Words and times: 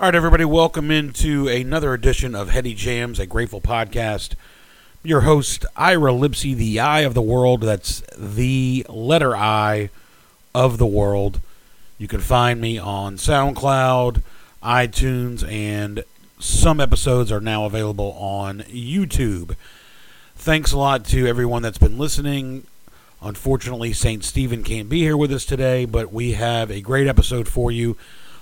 All 0.00 0.06
right, 0.06 0.14
everybody, 0.14 0.44
welcome 0.44 0.92
into 0.92 1.48
another 1.48 1.92
edition 1.92 2.36
of 2.36 2.50
Heady 2.50 2.72
Jams, 2.72 3.18
a 3.18 3.26
Grateful 3.26 3.60
podcast. 3.60 4.34
Your 5.02 5.22
host, 5.22 5.66
Ira 5.74 6.12
Lipsy, 6.12 6.54
the 6.54 6.78
eye 6.78 7.00
of 7.00 7.14
the 7.14 7.20
world. 7.20 7.62
That's 7.62 8.04
the 8.16 8.86
letter 8.88 9.34
I 9.34 9.90
of 10.54 10.78
the 10.78 10.86
world. 10.86 11.40
You 11.98 12.06
can 12.06 12.20
find 12.20 12.60
me 12.60 12.78
on 12.78 13.16
SoundCloud, 13.16 14.22
iTunes, 14.62 15.44
and 15.50 16.04
some 16.38 16.78
episodes 16.78 17.32
are 17.32 17.40
now 17.40 17.64
available 17.64 18.12
on 18.12 18.60
YouTube. 18.68 19.56
Thanks 20.36 20.70
a 20.70 20.78
lot 20.78 21.06
to 21.06 21.26
everyone 21.26 21.62
that's 21.62 21.76
been 21.76 21.98
listening. 21.98 22.68
Unfortunately, 23.20 23.92
St. 23.92 24.22
Stephen 24.22 24.62
can't 24.62 24.88
be 24.88 25.00
here 25.00 25.16
with 25.16 25.32
us 25.32 25.44
today, 25.44 25.86
but 25.86 26.12
we 26.12 26.34
have 26.34 26.70
a 26.70 26.80
great 26.80 27.08
episode 27.08 27.48
for 27.48 27.72
you. 27.72 27.96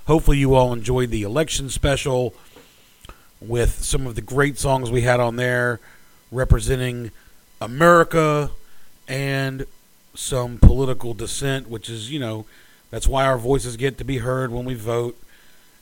Hopefully, 0.07 0.37
you 0.37 0.55
all 0.55 0.71
enjoyed 0.71 1.09
the 1.09 1.23
election 1.23 1.69
special 1.69 2.33
with 3.41 3.83
some 3.83 4.07
of 4.07 4.15
the 4.15 4.21
great 4.21 4.57
songs 4.57 4.89
we 4.89 5.01
had 5.01 5.19
on 5.19 5.35
there 5.35 5.81
representing 6.31 7.11
America 7.59 8.49
and 9.05 9.65
some 10.15 10.59
political 10.59 11.13
dissent, 11.13 11.69
which 11.69 11.89
is, 11.89 12.09
you 12.09 12.19
know, 12.19 12.45
that's 12.89 13.05
why 13.05 13.25
our 13.25 13.37
voices 13.37 13.75
get 13.75 13.97
to 13.97 14.05
be 14.05 14.19
heard 14.19 14.49
when 14.49 14.63
we 14.63 14.75
vote. 14.75 15.21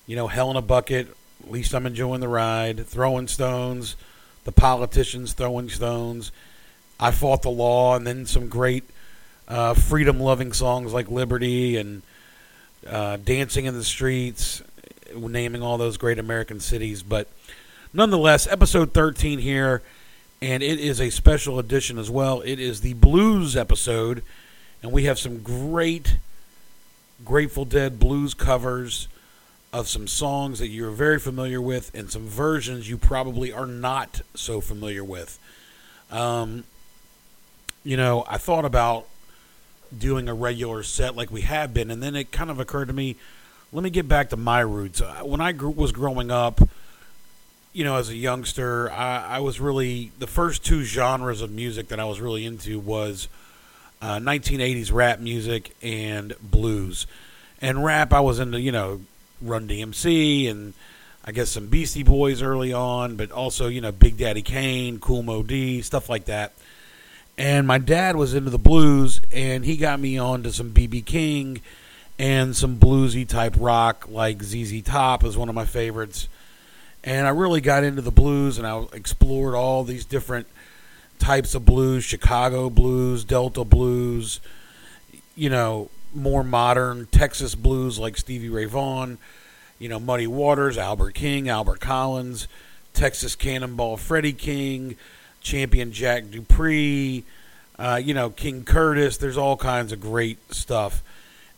You 0.07 0.15
know, 0.15 0.25
hell 0.25 0.49
in 0.49 0.57
a 0.57 0.61
bucket, 0.61 1.07
at 1.43 1.51
least 1.51 1.75
I'm 1.75 1.85
enjoying 1.85 2.21
the 2.21 2.27
ride, 2.27 2.83
throwing 2.87 3.27
stones, 3.27 3.95
the 4.43 4.51
politicians 4.51 5.33
throwing 5.33 5.69
stones. 5.69 6.31
I 6.99 7.11
fought 7.11 7.43
the 7.43 7.51
law, 7.51 7.95
and 7.95 8.07
then 8.07 8.25
some 8.25 8.47
great 8.47 8.85
uh, 9.47 9.75
freedom 9.75 10.19
loving 10.19 10.51
songs 10.51 10.93
like 10.93 11.11
Liberty 11.11 11.77
and 11.77 12.01
uh, 12.89 13.17
dancing 13.17 13.65
in 13.65 13.73
the 13.73 13.83
streets, 13.83 14.61
naming 15.15 15.61
all 15.61 15.77
those 15.77 15.97
great 15.97 16.19
American 16.19 16.59
cities. 16.59 17.03
But 17.03 17.27
nonetheless, 17.93 18.47
episode 18.47 18.93
13 18.93 19.39
here, 19.39 19.81
and 20.41 20.61
it 20.61 20.79
is 20.79 20.99
a 20.99 21.09
special 21.09 21.59
edition 21.59 21.97
as 21.97 22.09
well. 22.09 22.41
It 22.41 22.59
is 22.59 22.81
the 22.81 22.93
blues 22.93 23.55
episode, 23.55 24.23
and 24.83 24.91
we 24.91 25.05
have 25.05 25.19
some 25.19 25.41
great 25.41 26.17
Grateful 27.23 27.63
Dead 27.65 27.97
blues 27.97 28.33
covers 28.33 29.07
of 29.71 29.87
some 29.87 30.07
songs 30.07 30.59
that 30.59 30.67
you're 30.67 30.91
very 30.91 31.19
familiar 31.19 31.61
with 31.61 31.93
and 31.93 32.11
some 32.11 32.27
versions 32.27 32.89
you 32.89 32.97
probably 32.97 33.51
are 33.53 33.65
not 33.65 34.21
so 34.33 34.59
familiar 34.59 35.03
with. 35.03 35.39
Um, 36.11 36.65
you 37.83 37.97
know, 37.97 38.25
I 38.27 38.37
thought 38.37 38.65
about 38.65 39.07
doing 39.97 40.27
a 40.27 40.33
regular 40.33 40.83
set 40.83 41.15
like 41.15 41.31
we 41.31 41.41
have 41.41 41.73
been, 41.73 41.91
and 41.91 42.01
then 42.01 42.15
it 42.15 42.31
kind 42.31 42.49
of 42.49 42.59
occurred 42.59 42.87
to 42.87 42.93
me, 42.93 43.15
let 43.71 43.83
me 43.83 43.89
get 43.89 44.07
back 44.07 44.29
to 44.29 44.37
my 44.37 44.61
roots. 44.61 45.01
When 45.23 45.41
I 45.41 45.51
grew, 45.51 45.71
was 45.71 45.91
growing 45.91 46.31
up, 46.31 46.61
you 47.73 47.83
know, 47.83 47.97
as 47.97 48.09
a 48.09 48.15
youngster, 48.15 48.89
I, 48.91 49.35
I 49.35 49.39
was 49.39 49.59
really 49.59 50.11
the 50.17 50.27
first 50.27 50.63
two 50.63 50.83
genres 50.83 51.41
of 51.41 51.51
music 51.51 51.89
that 51.89 51.99
I 51.99 52.05
was 52.05 52.21
really 52.21 52.45
into 52.45 52.79
was 52.79 53.27
uh, 54.01 54.17
1980s 54.17 54.93
rap 54.93 55.19
music 55.19 55.75
and 55.81 56.33
blues. 56.41 57.05
And 57.61 57.83
rap, 57.83 58.13
I 58.13 58.21
was 58.21 58.39
into, 58.39 58.61
you 58.61 58.71
know, 58.71 59.01
Run 59.41 59.67
DMC 59.67 60.49
and 60.49 60.73
I 61.25 61.31
guess 61.31 61.49
some 61.49 61.67
Beastie 61.67 62.03
Boys 62.03 62.41
early 62.41 62.71
on, 62.71 63.15
but 63.15 63.31
also, 63.31 63.67
you 63.67 63.81
know, 63.81 63.91
Big 63.91 64.17
Daddy 64.17 64.41
Kane, 64.41 64.99
Kool 64.99 65.23
Moe 65.23 65.43
Dee, 65.43 65.81
stuff 65.81 66.07
like 66.07 66.25
that. 66.25 66.53
And 67.37 67.67
my 67.67 67.77
dad 67.77 68.15
was 68.15 68.33
into 68.33 68.49
the 68.49 68.57
blues, 68.57 69.21
and 69.31 69.65
he 69.65 69.75
got 69.75 69.99
me 69.99 70.17
on 70.17 70.43
to 70.43 70.53
some 70.53 70.71
BB 70.71 71.05
King 71.05 71.61
and 72.17 72.55
some 72.55 72.77
bluesy 72.77 73.27
type 73.27 73.55
rock, 73.57 74.07
like 74.09 74.41
ZZ 74.41 74.81
Top 74.83 75.23
is 75.23 75.37
one 75.37 75.49
of 75.49 75.55
my 75.55 75.65
favorites. 75.65 76.29
And 77.03 77.27
I 77.27 77.31
really 77.31 77.61
got 77.61 77.83
into 77.83 78.01
the 78.01 78.11
blues, 78.11 78.57
and 78.57 78.65
I 78.65 78.85
explored 78.93 79.53
all 79.53 79.83
these 79.83 80.05
different 80.05 80.47
types 81.19 81.55
of 81.55 81.65
blues 81.65 82.03
Chicago 82.03 82.69
blues, 82.69 83.23
Delta 83.23 83.63
blues, 83.63 84.39
you 85.35 85.49
know, 85.49 85.89
more 86.13 86.43
modern 86.43 87.07
Texas 87.07 87.53
blues 87.53 87.99
like 87.99 88.17
Stevie 88.17 88.49
Ray 88.49 88.65
Vaughan, 88.65 89.17
you 89.77 89.89
know, 89.89 89.99
Muddy 89.99 90.27
Waters, 90.27 90.77
Albert 90.77 91.13
King, 91.15 91.49
Albert 91.49 91.81
Collins, 91.81 92.47
Texas 92.93 93.35
Cannonball 93.35 93.97
Freddie 93.97 94.33
King, 94.33 94.95
Champion 95.45 95.91
Jack 95.91 96.31
Dupree, 96.31 97.23
uh, 97.77 98.01
you 98.03 98.13
know, 98.13 98.31
King 98.31 98.63
Curtis. 98.63 99.17
There's 99.17 99.37
all 99.37 99.55
kinds 99.55 99.91
of 99.91 100.01
great 100.01 100.39
stuff. 100.51 101.03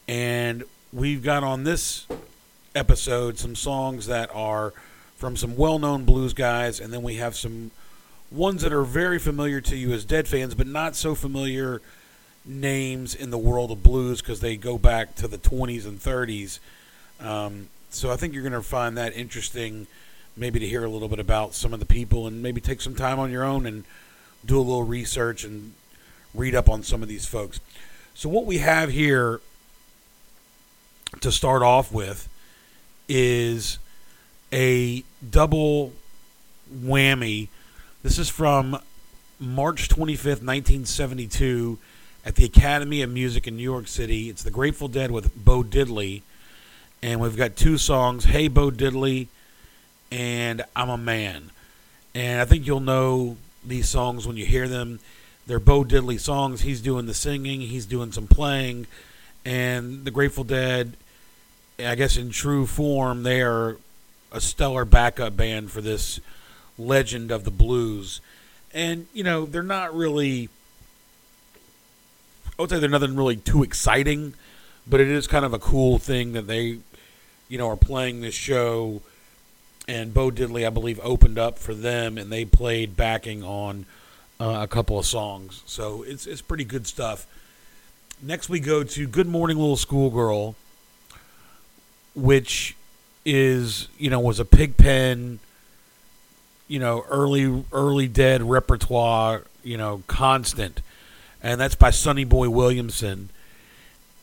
And 0.08 0.64
we've 0.92 1.24
got 1.24 1.44
on 1.44 1.64
this 1.64 2.06
episode 2.76 3.40
some 3.40 3.56
songs 3.56 4.08
that 4.08 4.30
are 4.36 4.74
from 5.16 5.38
some 5.38 5.56
well 5.56 5.80
known 5.80 6.04
blues 6.04 6.34
guys, 6.34 6.80
and 6.80 6.94
then 6.94 7.02
we 7.02 7.16
have 7.16 7.36
some 7.36 7.72
ones 8.30 8.62
that 8.62 8.74
are 8.74 8.84
very 8.84 9.20
familiar 9.20 9.62
to 9.62 9.76
you 9.78 9.94
as 9.94 10.04
Dead 10.04 10.28
fans, 10.28 10.54
but 10.54 10.68
not 10.68 10.96
so 10.96 11.16
familiar 11.16 11.82
names 12.46 13.16
in 13.16 13.30
the 13.30 13.38
world 13.38 13.72
of 13.72 13.82
blues 13.82 14.22
because 14.22 14.42
they 14.42 14.58
go 14.58 14.78
back 14.78 15.16
to 15.16 15.30
the 15.30 15.38
20s 15.38 15.86
and 15.86 16.00
30s. 16.00 16.60
Um, 17.20 17.70
so 17.90 18.12
I 18.12 18.18
think 18.18 18.34
you're 18.34 18.44
going 18.44 18.52
to 18.52 18.62
find 18.62 18.98
that 18.98 19.16
interesting, 19.16 19.88
maybe 20.38 20.60
to 20.60 20.68
hear 20.68 20.84
a 20.84 20.90
little 20.90 21.08
bit 21.08 21.20
about 21.20 21.54
some 21.54 21.74
of 21.74 21.80
the 21.80 21.86
people 21.86 22.28
and 22.28 22.42
maybe 22.42 22.62
take 22.62 22.82
some 22.82 22.96
time 22.96 23.20
on 23.20 23.32
your 23.32 23.44
own 23.44 23.66
and 23.66 23.84
do 24.46 24.58
a 24.58 24.62
little 24.62 24.84
research 24.84 25.44
and 25.44 25.74
read 26.34 26.56
up 26.56 26.70
on 26.70 26.84
some 26.84 27.02
of 27.02 27.10
these 27.10 27.26
folks. 27.26 27.60
So 28.14 28.30
what 28.30 28.46
we 28.46 28.60
have 28.60 28.92
here 28.92 29.42
to 31.22 31.32
start 31.32 31.62
off 31.62 31.92
with 31.92 32.30
is 33.10 33.80
a 34.54 35.04
double 35.28 35.94
whammy. 36.74 37.50
This 38.04 38.20
is 38.20 38.30
from 38.30 38.80
March 39.40 39.90
25th, 39.90 40.44
1972, 40.44 41.78
at 42.26 42.36
the 42.36 42.46
Academy 42.46 43.02
of 43.02 43.10
Music 43.10 43.48
in 43.48 43.56
New 43.56 43.64
York 43.64 43.88
City. 43.88 44.30
It's 44.30 44.44
the 44.44 44.52
Grateful 44.52 44.88
Dead 44.88 45.12
with 45.12 45.36
Bo 45.36 45.64
Diddley. 45.64 46.22
And 47.02 47.20
we've 47.20 47.38
got 47.38 47.56
two 47.56 47.78
songs 47.78 48.26
Hey 48.26 48.48
Bo 48.48 48.72
Diddley 48.72 49.28
and 50.12 50.64
I'm 50.76 50.90
a 50.90 50.98
Man. 50.98 51.52
And 52.16 52.42
I 52.42 52.46
think 52.46 52.66
you'll 52.66 52.80
know 52.80 53.38
these 53.66 53.90
songs 53.90 54.28
when 54.28 54.38
you 54.38 54.46
hear 54.46 54.68
them. 54.68 55.00
They're 55.46 55.60
Bo 55.60 55.84
Diddley 55.84 56.20
songs. 56.20 56.62
He's 56.62 56.82
doing 56.82 57.06
the 57.06 57.14
singing, 57.14 57.62
he's 57.62 57.86
doing 57.86 58.12
some 58.12 58.28
playing. 58.28 58.88
And 59.46 60.04
the 60.04 60.12
Grateful 60.12 60.44
Dead, 60.44 60.98
I 61.80 61.96
guess 61.96 62.18
in 62.18 62.32
true 62.32 62.66
form, 62.66 63.24
they 63.24 63.42
are 63.42 63.78
a 64.32 64.42
stellar 64.42 64.84
backup 64.84 65.38
band 65.38 65.72
for 65.72 65.80
this 65.80 66.20
legend 66.78 67.32
of 67.32 67.44
the 67.44 67.52
blues. 67.52 68.20
And, 68.74 69.08
you 69.14 69.24
know, 69.24 69.46
they're 69.46 69.64
not 69.64 69.96
really, 69.96 70.50
I 72.58 72.62
would 72.62 72.70
say 72.70 72.80
they're 72.80 72.90
nothing 72.90 73.16
really 73.16 73.38
too 73.38 73.64
exciting, 73.64 74.34
but 74.86 75.00
it 75.00 75.08
is 75.08 75.28
kind 75.28 75.46
of 75.46 75.54
a 75.54 75.60
cool 75.60 75.98
thing 75.98 76.34
that 76.34 76.48
they, 76.48 76.80
you 77.48 77.58
know, 77.58 77.70
are 77.70 77.78
playing 77.78 78.22
this 78.22 78.36
show. 78.36 79.02
And 79.88 80.14
Bo 80.14 80.32
Diddley, 80.32 80.68
I 80.68 80.70
believe, 80.70 81.00
opened 81.02 81.38
up 81.38 81.58
for 81.58 81.74
them, 81.74 82.18
and 82.18 82.32
they 82.32 82.44
played 82.44 82.98
backing 82.98 83.42
on 83.42 83.86
uh, 84.40 84.60
a 84.62 84.68
couple 84.68 85.00
of 85.00 85.06
songs. 85.06 85.64
So 85.66 86.04
it's 86.04 86.28
it's 86.28 86.42
pretty 86.42 86.66
good 86.66 86.86
stuff. 86.86 87.26
Next, 88.22 88.50
we 88.50 88.60
go 88.60 88.84
to 88.84 89.08
"Good 89.08 89.28
Morning 89.28 89.58
Little 89.58 89.78
Schoolgirl," 89.78 90.56
which 92.16 92.76
is 93.26 93.88
you 93.98 94.10
know 94.10 94.20
was 94.20 94.40
a 94.40 94.46
pigpen, 94.46 95.40
you 96.68 96.80
know 96.80 97.06
early 97.10 97.64
early 97.72 98.08
dead 98.08 98.42
repertoire, 98.42 99.44
you 99.64 99.78
know 99.78 100.04
constant, 100.08 100.82
and 101.42 101.62
that's 101.62 101.76
by 101.76 101.92
Sonny 101.92 102.24
Boy 102.26 102.50
Williamson. 102.50 103.30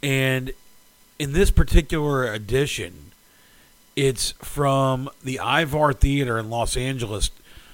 And 0.02 0.52
in 1.19 1.32
this 1.32 1.50
particular 1.50 2.31
edition, 2.31 3.04
it's 3.96 4.32
from 4.32 5.08
the 5.23 5.38
Ivar 5.43 5.93
Theater 5.93 6.38
in 6.38 6.50
Los 6.50 6.76
Angeles, 6.76 7.31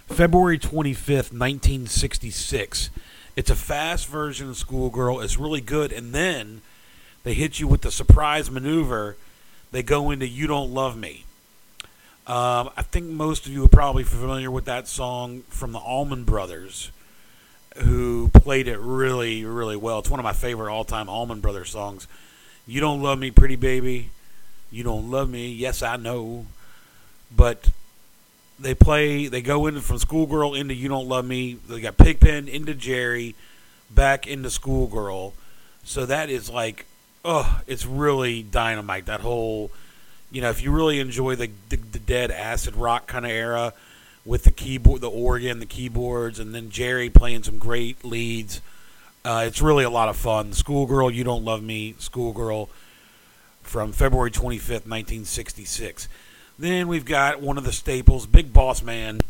February 0.06 0.58
25th, 0.58 1.32
1966. 1.32 2.90
It's 3.36 3.50
a 3.50 3.56
fast 3.56 4.06
version 4.06 4.50
of 4.50 4.56
Schoolgirl. 4.56 5.20
It's 5.20 5.38
really 5.38 5.60
good. 5.60 5.92
And 5.92 6.12
then 6.12 6.62
they 7.22 7.34
hit 7.34 7.60
you 7.60 7.68
with 7.68 7.82
the 7.82 7.90
surprise 7.90 8.50
maneuver. 8.50 9.16
They 9.72 9.82
go 9.82 10.10
into 10.10 10.26
You 10.26 10.46
Don't 10.46 10.74
Love 10.74 10.96
Me. 10.96 11.24
Um, 12.26 12.70
I 12.76 12.82
think 12.82 13.06
most 13.06 13.46
of 13.46 13.52
you 13.52 13.64
are 13.64 13.68
probably 13.68 14.04
familiar 14.04 14.50
with 14.50 14.66
that 14.66 14.88
song 14.88 15.42
from 15.48 15.72
the 15.72 15.78
Allman 15.78 16.24
Brothers. 16.24 16.90
who 17.76 18.28
played 18.28 18.66
it 18.66 18.78
really, 18.78 19.44
really 19.44 19.76
well. 19.76 20.00
It's 20.00 20.10
one 20.10 20.18
of 20.18 20.24
my 20.24 20.32
favorite 20.32 20.72
all-time 20.72 21.08
Allman 21.08 21.40
Brothers 21.40 21.70
songs. 21.70 22.08
You 22.66 22.80
don't 22.80 23.00
love 23.00 23.18
me, 23.18 23.30
pretty 23.30 23.56
baby. 23.56 24.10
You 24.70 24.84
don't 24.84 25.10
love 25.10 25.28
me. 25.28 25.48
Yes, 25.48 25.82
I 25.82 25.96
know. 25.96 26.46
But 27.34 27.70
they 28.58 28.74
play. 28.74 29.26
They 29.26 29.42
go 29.42 29.66
in 29.66 29.80
from 29.80 29.98
Schoolgirl 29.98 30.54
into 30.54 30.74
You 30.74 30.88
Don't 30.88 31.08
Love 31.08 31.24
Me. 31.24 31.54
They 31.54 31.80
got 31.80 31.96
Pigpen 31.96 32.48
into 32.48 32.74
Jerry, 32.74 33.34
back 33.90 34.26
into 34.26 34.50
Schoolgirl. 34.50 35.32
So 35.84 36.06
that 36.06 36.28
is 36.30 36.50
like, 36.50 36.86
oh, 37.24 37.62
it's 37.66 37.86
really 37.86 38.42
dynamite. 38.42 39.06
That 39.06 39.20
whole, 39.20 39.70
you 40.30 40.40
know, 40.40 40.50
if 40.50 40.62
you 40.62 40.70
really 40.70 41.00
enjoy 41.00 41.36
the 41.36 41.50
the, 41.68 41.76
the 41.76 41.98
dead 41.98 42.30
acid 42.30 42.76
rock 42.76 43.06
kind 43.06 43.24
of 43.24 43.30
era 43.30 43.72
with 44.24 44.44
the 44.44 44.50
keyboard, 44.50 45.00
the 45.00 45.10
organ, 45.10 45.58
the 45.58 45.66
keyboards, 45.66 46.38
and 46.38 46.54
then 46.54 46.70
Jerry 46.70 47.08
playing 47.08 47.42
some 47.44 47.58
great 47.58 48.04
leads. 48.04 48.60
Uh, 49.24 49.44
it's 49.46 49.60
really 49.60 49.84
a 49.84 49.90
lot 49.90 50.08
of 50.08 50.16
fun. 50.16 50.52
Schoolgirl, 50.52 51.10
You 51.10 51.24
Don't 51.24 51.44
Love 51.44 51.62
Me, 51.62 51.94
Schoolgirl 51.98 52.68
from 53.70 53.92
February 53.92 54.32
25th, 54.32 54.84
1966. 54.84 56.08
Then 56.58 56.88
we've 56.88 57.04
got 57.04 57.40
one 57.40 57.56
of 57.56 57.62
the 57.62 57.70
staples, 57.70 58.26
Big 58.26 58.52
Boss 58.52 58.82
Man, 58.82 59.20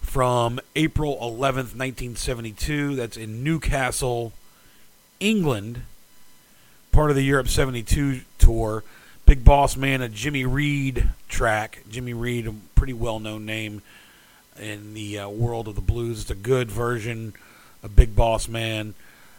from 0.00 0.58
April 0.74 1.16
11th, 1.18 1.76
1972. 1.76 2.96
That's 2.96 3.16
in 3.16 3.44
Newcastle, 3.44 4.32
England, 5.20 5.82
part 6.90 7.10
of 7.10 7.16
the 7.16 7.22
Europe 7.22 7.46
72 7.46 8.22
tour. 8.38 8.82
Big 9.24 9.44
Boss 9.44 9.76
Man, 9.76 10.02
a 10.02 10.08
Jimmy 10.08 10.44
Reed 10.44 11.08
track. 11.28 11.84
Jimmy 11.88 12.12
Reed, 12.12 12.48
a 12.48 12.54
pretty 12.74 12.92
well 12.92 13.20
known 13.20 13.46
name 13.46 13.82
in 14.58 14.94
the 14.94 15.20
uh, 15.20 15.28
world 15.28 15.68
of 15.68 15.76
the 15.76 15.80
blues. 15.80 16.22
It's 16.22 16.30
a 16.32 16.34
good 16.34 16.72
version 16.72 17.34
of 17.84 17.94
Big 17.94 18.16
Boss 18.16 18.48
Man. 18.48 18.94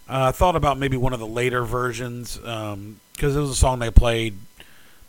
Uh, 0.08 0.28
I 0.28 0.32
thought 0.32 0.56
about 0.56 0.78
maybe 0.78 0.96
one 0.96 1.12
of 1.12 1.20
the 1.20 1.28
later 1.28 1.66
versions 1.66 2.40
because 3.18 3.36
it 3.36 3.40
was 3.40 3.50
a 3.50 3.56
song 3.56 3.80
they 3.80 3.92
played, 3.92 4.38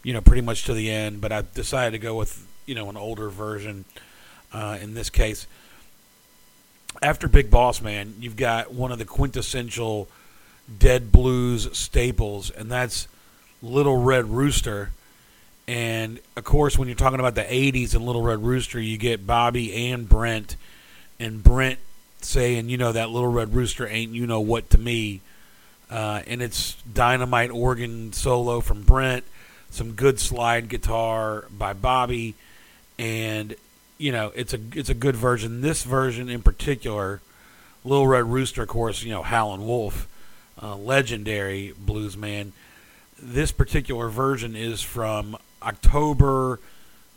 you 0.02 0.14
know, 0.14 0.22
pretty 0.22 0.40
much 0.40 0.64
to 0.64 0.74
the 0.74 0.90
end. 0.90 1.20
But 1.20 1.30
I 1.30 1.42
decided 1.54 1.92
to 1.92 1.98
go 1.98 2.16
with 2.16 2.46
you 2.66 2.74
know 2.74 2.88
an 2.88 2.96
older 2.96 3.28
version 3.28 3.84
uh, 4.52 4.78
in 4.80 4.94
this 4.94 5.10
case. 5.10 5.46
After 7.00 7.28
Big 7.28 7.50
Boss 7.50 7.80
Man, 7.80 8.14
you've 8.18 8.36
got 8.36 8.72
one 8.72 8.90
of 8.90 8.98
the 8.98 9.04
quintessential 9.04 10.08
dead 10.78 11.12
blues 11.12 11.68
staples, 11.76 12.50
and 12.50 12.72
that's 12.72 13.06
Little 13.62 13.98
Red 13.98 14.26
Rooster. 14.26 14.90
And 15.68 16.18
of 16.34 16.44
course, 16.44 16.78
when 16.78 16.88
you're 16.88 16.96
talking 16.96 17.20
about 17.20 17.34
the 17.34 17.42
80s 17.42 17.94
and 17.94 18.04
Little 18.06 18.22
Red 18.22 18.42
Rooster, 18.42 18.80
you 18.80 18.96
get 18.96 19.26
Bobby 19.26 19.90
and 19.90 20.08
Brent, 20.08 20.56
and 21.20 21.42
Brent 21.42 21.78
saying, 22.22 22.70
you 22.70 22.78
know, 22.78 22.90
that 22.90 23.10
Little 23.10 23.30
Red 23.30 23.54
Rooster 23.54 23.86
ain't 23.86 24.12
you 24.12 24.26
know 24.26 24.40
what 24.40 24.70
to 24.70 24.78
me. 24.78 25.20
Uh, 25.90 26.22
and 26.26 26.42
it's 26.42 26.74
dynamite 26.92 27.50
organ 27.50 28.12
solo 28.12 28.60
from 28.60 28.82
Brent, 28.82 29.24
some 29.70 29.92
good 29.92 30.20
slide 30.20 30.68
guitar 30.68 31.46
by 31.50 31.72
Bobby, 31.72 32.34
and 32.98 33.54
you 33.96 34.12
know 34.12 34.30
it's 34.34 34.52
a 34.52 34.60
it's 34.74 34.90
a 34.90 34.94
good 34.94 35.16
version. 35.16 35.62
This 35.62 35.84
version 35.84 36.28
in 36.28 36.42
particular, 36.42 37.20
Little 37.84 38.06
Red 38.06 38.24
Rooster, 38.26 38.62
of 38.62 38.68
course, 38.68 39.02
you 39.02 39.10
know 39.10 39.22
Howlin' 39.22 39.66
Wolf, 39.66 40.06
uh, 40.62 40.76
legendary 40.76 41.72
blues 41.78 42.16
man. 42.16 42.52
This 43.20 43.50
particular 43.50 44.08
version 44.08 44.54
is 44.54 44.82
from 44.82 45.36
October 45.62 46.60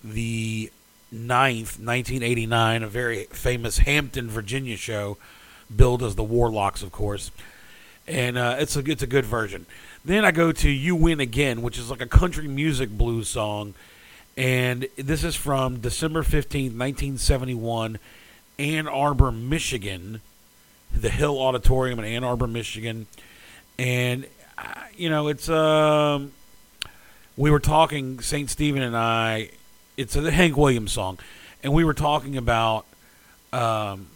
the 0.03 0.71
9th, 1.13 1.77
1989, 1.77 2.83
a 2.83 2.88
very 2.88 3.25
famous 3.25 3.79
Hampton, 3.79 4.29
Virginia 4.29 4.77
show, 4.77 5.18
billed 5.73 6.01
as 6.01 6.16
the 6.16 6.23
Warlocks, 6.23 6.81
of 6.81 6.92
course. 6.92 7.31
And 8.11 8.37
uh, 8.37 8.57
it's 8.59 8.75
a 8.75 8.80
it's 8.80 9.03
a 9.03 9.07
good 9.07 9.25
version. 9.25 9.65
Then 10.03 10.25
I 10.25 10.31
go 10.31 10.51
to 10.51 10.69
"You 10.69 10.95
Win 10.95 11.19
Again," 11.21 11.61
which 11.61 11.80
is 11.80 11.89
like 11.89 12.01
a 12.01 12.07
country 12.07 12.47
music 12.47 12.89
blues 12.89 13.30
song, 13.30 13.73
and 14.35 14.87
this 14.97 15.23
is 15.23 15.35
from 15.35 15.80
December 15.80 16.21
fifteenth, 16.21 16.75
nineteen 16.75 17.18
seventy 17.18 17.56
one, 17.56 17.99
Ann 18.59 18.87
Arbor, 18.87 19.31
Michigan, 19.31 20.19
the 20.94 21.09
Hill 21.09 21.41
Auditorium 21.41 21.99
in 21.99 22.06
Ann 22.06 22.25
Arbor, 22.25 22.47
Michigan, 22.47 23.07
and 23.80 24.25
uh, 24.57 24.63
you 24.97 25.09
know 25.09 25.30
it's 25.30 25.47
um, 25.47 26.33
we 27.37 27.49
were 27.49 27.61
talking 27.61 28.19
Saint 28.19 28.49
Stephen 28.49 28.81
and 28.81 28.97
I 28.97 29.51
it's 29.97 30.15
a 30.15 30.31
Hank 30.31 30.57
Williams 30.57 30.91
song, 30.91 31.19
and 31.63 31.73
we 31.73 31.83
were 31.83 31.94
talking 31.94 32.37
about, 32.37 32.85
um, 33.53 34.07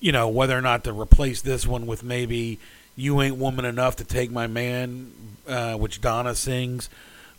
you 0.00 0.12
know, 0.12 0.28
whether 0.28 0.56
or 0.56 0.60
not 0.60 0.84
to 0.84 0.92
replace 0.92 1.40
this 1.42 1.66
one 1.66 1.86
with 1.86 2.02
maybe 2.02 2.58
"You 2.96 3.20
Ain't 3.22 3.36
Woman 3.36 3.64
Enough 3.64 3.96
to 3.96 4.04
Take 4.04 4.30
My 4.30 4.46
Man," 4.46 5.12
uh, 5.46 5.74
which 5.74 6.00
Donna 6.00 6.34
sings. 6.34 6.88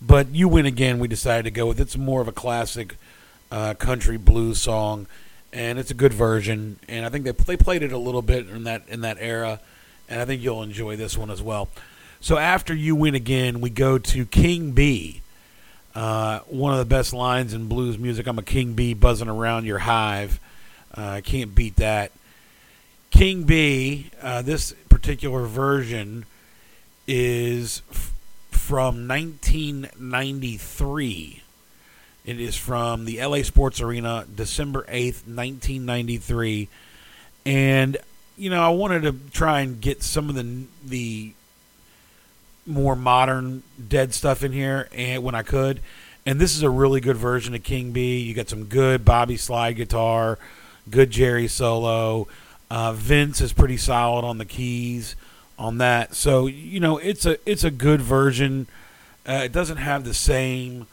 But 0.01 0.30
"You 0.30 0.48
Win 0.48 0.65
Again," 0.65 1.00
we 1.00 1.08
decided 1.08 1.44
to 1.44 1.51
go 1.51 1.68
with. 1.68 1.80
It's 1.80 1.98
more 1.98 2.22
of 2.22 2.27
a 2.27 2.32
classic 2.32 2.96
uh, 3.51 3.74
country 3.74 4.18
blues 4.18 4.60
song, 4.60 5.08
and 5.51 5.80
it's 5.80 5.91
a 5.91 5.96
good 5.96 6.13
version. 6.13 6.80
And 6.88 7.06
I 7.06 7.10
think 7.10 7.25
they 7.25 7.32
they 7.32 7.58
played 7.58 7.84
it 7.84 7.91
a 7.91 7.98
little 7.98 8.22
bit 8.22 8.48
in 8.48 8.63
that 8.63 8.84
in 8.88 9.01
that 9.01 9.18
era, 9.20 9.60
and 10.08 10.22
I 10.22 10.25
think 10.25 10.41
you'll 10.41 10.63
enjoy 10.63 10.96
this 10.96 11.18
one 11.18 11.30
as 11.30 11.41
well. 11.41 11.70
So 12.20 12.38
after 12.38 12.74
"You 12.74 12.96
Win 12.96 13.15
Again," 13.15 13.62
we 13.62 13.70
go 13.70 13.98
to 13.98 14.25
King 14.25 14.72
Bee 14.72 15.22
uh, 15.96 16.39
one 16.48 16.74
of 16.74 16.80
the 16.80 16.86
best 16.86 17.13
lines 17.13 17.53
in 17.53 17.68
blues 17.68 17.98
music. 17.98 18.27
I'm 18.27 18.39
a 18.39 18.44
king 18.44 18.74
bee 18.74 18.94
buzzing 18.94 19.27
around 19.27 19.65
your 19.65 19.80
hive. 19.80 20.39
Uh, 20.98 21.01
I 21.01 21.22
can't 21.22 21.53
beat 21.53 21.77
that. 21.77 22.12
King 23.12 23.44
Bee, 23.44 24.10
uh, 24.22 24.41
this 24.41 24.74
particular 24.89 25.46
version 25.46 26.25
is 27.08 27.82
f- 27.91 28.13
from 28.50 29.08
1993. 29.08 31.44
It 32.25 32.39
is 32.39 32.56
from 32.56 33.06
the 33.06 33.24
LA 33.24 33.44
Sports 33.44 33.80
Arena, 33.82 34.25
December 34.34 34.86
8th, 34.88 35.27
1993. 35.27 36.70
And, 37.46 37.98
you 38.38 38.50
know, 38.50 38.62
I 38.62 38.70
wanted 38.70 39.03
to 39.03 39.13
try 39.32 39.62
and 39.62 39.80
get 39.82 40.03
some 40.03 40.30
of 40.30 40.36
the 40.36 40.65
the 40.84 41.34
more 42.68 42.96
modern 42.96 43.63
dead 43.88 44.13
stuff 44.13 44.44
in 44.44 44.51
here 44.51 44.88
and 44.94 45.24
when 45.24 45.36
I 45.36 45.41
could. 45.41 45.82
And 46.25 46.39
this 46.39 46.56
is 46.56 46.62
a 46.62 46.70
really 46.70 47.01
good 47.01 47.18
version 47.18 47.56
of 47.56 47.63
King 47.63 47.91
Bee. 47.91 48.20
You 48.20 48.36
got 48.36 48.50
some 48.50 48.65
good 48.65 49.03
Bobby 49.03 49.38
slide 49.38 49.74
guitar, 49.74 50.38
good 50.89 51.10
Jerry 51.10 51.48
solo. 51.48 52.27
Uh, 52.72 52.94
Vince 52.94 53.42
is 53.42 53.51
pretty 53.51 53.75
solid 53.75 54.24
on 54.24 54.38
the 54.38 54.46
keys 54.46 55.18
on 55.60 55.80
that. 55.80 56.16
So 56.16 56.48
you 56.48 56.80
know 56.80 57.00
it's 57.00 57.25
a 57.25 57.38
it's 57.46 57.66
a 57.66 57.70
good 57.70 58.00
version. 58.00 58.66
Uh, 59.28 59.42
it 59.44 59.51
doesn't 59.51 59.75
have 59.75 60.06
the 60.06 60.13
same, 60.13 60.88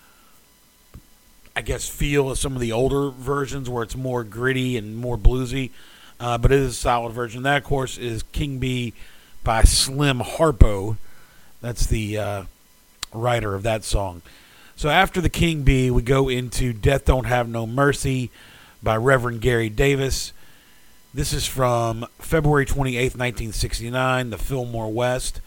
I 1.54 1.62
guess, 1.62 1.88
feel 1.88 2.30
as 2.30 2.40
some 2.40 2.54
of 2.54 2.61
the 2.61 2.73
older 2.73 3.11
versions 3.11 3.70
where 3.70 3.85
it's 3.85 3.94
more 3.94 4.25
gritty 4.25 4.76
and 4.76 4.97
more 4.97 5.16
bluesy. 5.16 5.70
Uh, 6.18 6.37
but 6.37 6.50
it 6.50 6.58
is 6.58 6.73
a 6.73 6.75
solid 6.75 7.12
version. 7.12 7.44
That, 7.44 7.58
of 7.58 7.64
course, 7.64 7.97
is 7.97 8.25
King 8.32 8.58
Bee 8.58 8.92
by 9.44 9.62
Slim 9.62 10.18
Harpo. 10.18 10.97
That's 11.61 11.87
the 11.87 12.18
uh, 12.18 12.44
writer 13.12 13.54
of 13.54 13.62
that 13.62 13.85
song. 13.85 14.23
So 14.75 14.88
after 14.88 15.20
the 15.20 15.28
King 15.28 15.62
Bee, 15.62 15.92
we 15.92 16.02
go 16.02 16.28
into 16.28 16.73
Death 16.73 17.04
Don't 17.04 17.26
Have 17.26 17.49
No 17.49 17.68
Mercy 17.68 18.32
by 18.82 18.97
Reverend 18.97 19.40
Gary 19.42 19.68
Davis. 19.68 20.32
This 21.14 21.32
is 21.32 21.46
from 21.46 22.06
February 22.18 22.66
28th, 22.66 23.16
1969, 23.16 24.28
the 24.28 24.36
Fillmore 24.36 24.92
West. 24.92 25.40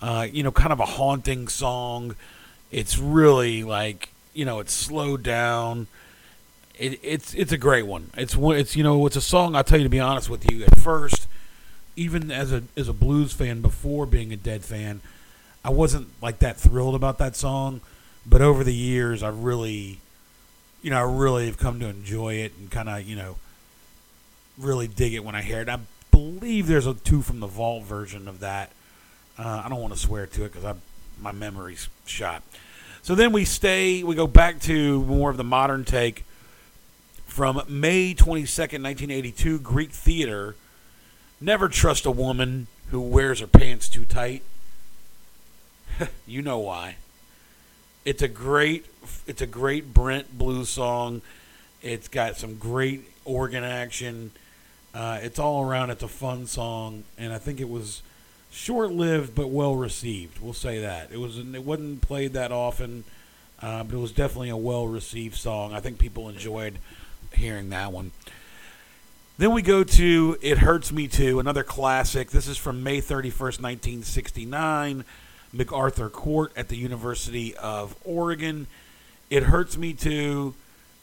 Uh, 0.00 0.26
you 0.30 0.42
know, 0.42 0.52
kind 0.52 0.70
of 0.70 0.80
a 0.80 0.84
haunting 0.84 1.48
song. 1.48 2.14
It's 2.70 2.98
really 2.98 3.64
like, 3.64 4.10
you 4.34 4.44
know, 4.44 4.60
it's 4.60 4.72
slowed 4.72 5.22
down. 5.22 5.86
It, 6.78 7.00
it's 7.02 7.32
it's 7.34 7.52
a 7.52 7.56
great 7.56 7.86
one. 7.86 8.10
It's 8.18 8.36
it's 8.38 8.76
you 8.76 8.84
know 8.84 9.06
it's 9.06 9.16
a 9.16 9.22
song. 9.22 9.56
I'll 9.56 9.64
tell 9.64 9.78
you 9.78 9.84
to 9.84 9.90
be 9.90 9.98
honest 9.98 10.28
with 10.28 10.48
you. 10.52 10.62
At 10.64 10.78
first, 10.78 11.26
even 11.96 12.30
as 12.30 12.52
a 12.52 12.64
as 12.76 12.86
a 12.86 12.92
blues 12.92 13.32
fan 13.32 13.62
before 13.62 14.04
being 14.04 14.32
a 14.32 14.36
Dead 14.36 14.62
fan, 14.62 15.00
I 15.64 15.70
wasn't 15.70 16.08
like 16.22 16.38
that 16.40 16.58
thrilled 16.58 16.94
about 16.94 17.16
that 17.18 17.34
song, 17.34 17.80
but 18.26 18.42
over 18.42 18.62
the 18.62 18.74
years, 18.74 19.22
I 19.22 19.30
really, 19.30 20.00
you 20.82 20.90
know, 20.90 20.98
I 20.98 21.10
really 21.10 21.46
have 21.46 21.58
come 21.58 21.80
to 21.80 21.86
enjoy 21.88 22.34
it 22.34 22.52
and 22.58 22.70
kind 22.70 22.88
of, 22.90 23.02
you 23.02 23.16
know, 23.16 23.36
really 24.58 24.88
dig 24.88 25.14
it 25.14 25.24
when 25.24 25.34
I 25.34 25.42
hear 25.42 25.60
it. 25.60 25.68
I 25.68 25.78
believe 26.10 26.66
there's 26.66 26.86
a 26.86 26.94
two 26.94 27.22
from 27.22 27.40
the 27.40 27.46
vault 27.46 27.84
version 27.84 28.28
of 28.28 28.40
that. 28.40 28.72
Uh, 29.38 29.62
I 29.64 29.68
don't 29.68 29.80
want 29.80 29.94
to 29.94 29.98
swear 29.98 30.26
to 30.26 30.44
it 30.44 30.52
because 30.52 30.76
my 31.20 31.32
memory's 31.32 31.88
shot. 32.06 32.42
So 33.02 33.14
then 33.14 33.32
we 33.32 33.44
stay, 33.44 34.02
we 34.02 34.14
go 34.14 34.26
back 34.26 34.60
to 34.62 35.04
more 35.04 35.30
of 35.30 35.36
the 35.36 35.44
modern 35.44 35.84
take 35.84 36.24
from 37.26 37.62
May 37.68 38.14
22nd, 38.14 38.82
1982, 38.82 39.60
Greek 39.60 39.92
Theater. 39.92 40.56
Never 41.40 41.68
trust 41.68 42.04
a 42.04 42.10
woman 42.10 42.66
who 42.90 43.00
wears 43.00 43.40
her 43.40 43.46
pants 43.46 43.88
too 43.88 44.04
tight. 44.04 44.42
you 46.26 46.42
know 46.42 46.58
why. 46.58 46.96
It's 48.04 48.22
a 48.22 48.28
great 48.28 48.86
it's 49.26 49.40
a 49.40 49.46
great 49.46 49.94
Brent 49.94 50.36
blues 50.36 50.68
song. 50.68 51.22
It's 51.82 52.08
got 52.08 52.36
some 52.36 52.56
great 52.56 53.08
organ 53.24 53.64
action. 53.64 54.32
Uh, 54.94 55.18
it's 55.22 55.38
all 55.38 55.62
around. 55.62 55.90
It's 55.90 56.02
a 56.02 56.08
fun 56.08 56.46
song, 56.46 57.04
and 57.16 57.32
I 57.32 57.38
think 57.38 57.60
it 57.60 57.68
was 57.68 58.02
short-lived 58.50 59.34
but 59.34 59.48
well 59.48 59.76
received. 59.76 60.40
We'll 60.40 60.52
say 60.52 60.80
that 60.80 61.10
it 61.12 61.18
was. 61.18 61.38
It 61.38 61.64
wasn't 61.64 62.00
played 62.00 62.32
that 62.32 62.52
often, 62.52 63.04
uh, 63.60 63.84
but 63.84 63.94
it 63.94 64.00
was 64.00 64.12
definitely 64.12 64.50
a 64.50 64.56
well-received 64.56 65.36
song. 65.36 65.72
I 65.74 65.80
think 65.80 65.98
people 65.98 66.28
enjoyed 66.28 66.78
hearing 67.34 67.70
that 67.70 67.92
one. 67.92 68.12
Then 69.38 69.52
we 69.52 69.62
go 69.62 69.84
to 69.84 70.36
It 70.42 70.58
Hurts 70.58 70.90
Me 70.90 71.06
Too, 71.06 71.38
another 71.38 71.62
classic. 71.62 72.30
This 72.30 72.48
is 72.48 72.56
from 72.56 72.82
May 72.82 73.00
31st, 73.00 73.60
1969, 73.60 75.04
MacArthur 75.52 76.08
Court 76.08 76.52
at 76.56 76.68
the 76.68 76.76
University 76.76 77.54
of 77.56 77.94
Oregon. 78.04 78.66
It 79.30 79.44
Hurts 79.44 79.76
Me 79.76 79.92
Too. 79.92 80.54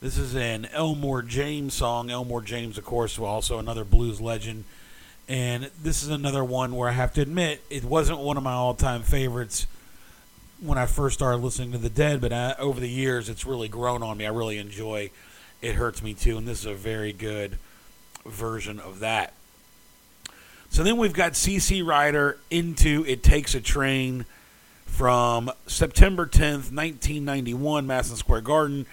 This 0.05 0.19
is 0.19 0.35
an 0.35 0.67
Elmore 0.71 1.23
James 1.23 1.73
song. 1.73 2.11
Elmore 2.11 2.43
James, 2.43 2.77
of 2.77 2.85
course, 2.85 3.17
also 3.17 3.57
another 3.57 3.83
blues 3.83 4.21
legend. 4.21 4.63
And 5.27 5.71
this 5.81 6.03
is 6.03 6.09
another 6.09 6.43
one 6.43 6.75
where 6.75 6.89
I 6.89 6.91
have 6.91 7.11
to 7.15 7.21
admit 7.21 7.63
it 7.71 7.83
wasn't 7.83 8.19
one 8.19 8.37
of 8.37 8.43
my 8.43 8.51
all 8.51 8.75
time 8.75 9.01
favorites 9.01 9.65
when 10.61 10.77
I 10.77 10.85
first 10.85 11.15
started 11.15 11.37
listening 11.37 11.71
to 11.71 11.79
The 11.79 11.89
Dead, 11.89 12.21
but 12.21 12.31
I, 12.31 12.53
over 12.59 12.79
the 12.79 12.87
years 12.87 13.29
it's 13.29 13.47
really 13.47 13.67
grown 13.67 14.03
on 14.03 14.19
me. 14.19 14.27
I 14.27 14.29
really 14.29 14.59
enjoy 14.59 15.09
It 15.63 15.73
Hurts 15.73 16.03
Me 16.03 16.13
Too, 16.13 16.37
and 16.37 16.47
this 16.47 16.59
is 16.59 16.65
a 16.67 16.75
very 16.75 17.11
good 17.11 17.57
version 18.27 18.79
of 18.79 18.99
that. 18.99 19.33
So 20.69 20.83
then 20.83 20.97
we've 20.97 21.13
got 21.13 21.31
CC 21.31 21.83
Rider 21.83 22.37
into 22.51 23.03
It 23.07 23.23
Takes 23.23 23.55
a 23.55 23.59
Train 23.59 24.27
from 24.85 25.49
September 25.65 26.27
10th, 26.27 26.71
1991, 26.71 27.87
Madison 27.87 28.17
Square 28.17 28.41
Garden. 28.41 28.85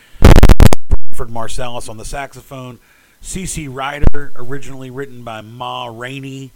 Branford 1.12 1.28
Marsalis 1.28 1.90
on 1.90 1.99
the 1.99 2.07
saxophone. 2.07 2.78
CC 3.23 3.69
Rider, 3.71 4.33
originally 4.35 4.88
written 4.88 5.23
by 5.23 5.42
Ma 5.42 5.90
Rainey 5.92 6.52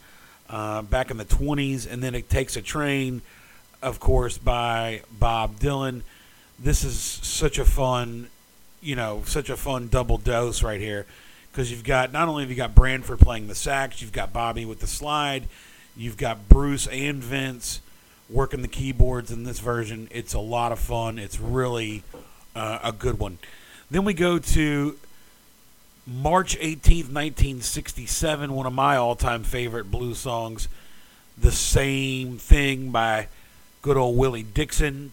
uh, 0.48 0.80
back 0.80 1.10
in 1.10 1.18
the 1.18 1.26
20s, 1.26 1.86
and 1.86 2.02
then 2.02 2.14
It 2.14 2.30
Takes 2.30 2.56
a 2.56 2.62
Train, 2.62 3.20
of 3.82 4.00
course, 4.00 4.38
by 4.38 5.02
Bob 5.12 5.60
Dylan. 5.60 6.00
This 6.58 6.84
is 6.84 6.98
such 6.98 7.58
a 7.58 7.66
fun, 7.66 8.30
you 8.80 8.96
know, 8.96 9.24
such 9.26 9.50
a 9.50 9.58
fun 9.58 9.88
double 9.88 10.16
dose 10.16 10.62
right 10.62 10.80
here 10.80 11.04
because 11.52 11.70
you've 11.70 11.84
got 11.84 12.10
not 12.10 12.26
only 12.26 12.42
have 12.42 12.50
you 12.50 12.56
got 12.56 12.74
Branford 12.74 13.18
playing 13.18 13.48
the 13.48 13.54
sax, 13.54 14.00
you've 14.00 14.12
got 14.12 14.32
Bobby 14.32 14.64
with 14.64 14.80
the 14.80 14.86
slide, 14.86 15.48
you've 15.94 16.16
got 16.16 16.48
Bruce 16.48 16.86
and 16.86 17.22
Vince 17.22 17.82
working 18.30 18.62
the 18.62 18.68
keyboards 18.68 19.30
in 19.30 19.44
this 19.44 19.58
version. 19.58 20.08
It's 20.10 20.32
a 20.32 20.40
lot 20.40 20.72
of 20.72 20.78
fun. 20.78 21.18
It's 21.18 21.38
really 21.38 22.04
uh, 22.54 22.78
a 22.82 22.92
good 22.92 23.18
one. 23.18 23.38
Then 23.90 24.04
we 24.04 24.14
go 24.14 24.38
to 24.38 24.96
March 26.06 26.58
18th, 26.58 27.12
1967, 27.12 28.52
one 28.52 28.66
of 28.66 28.72
my 28.72 28.96
all 28.96 29.16
time 29.16 29.42
favorite 29.42 29.90
blues 29.90 30.18
songs, 30.18 30.68
The 31.38 31.52
Same 31.52 32.38
Thing 32.38 32.90
by 32.90 33.28
good 33.82 33.96
old 33.96 34.16
Willie 34.16 34.42
Dixon. 34.42 35.12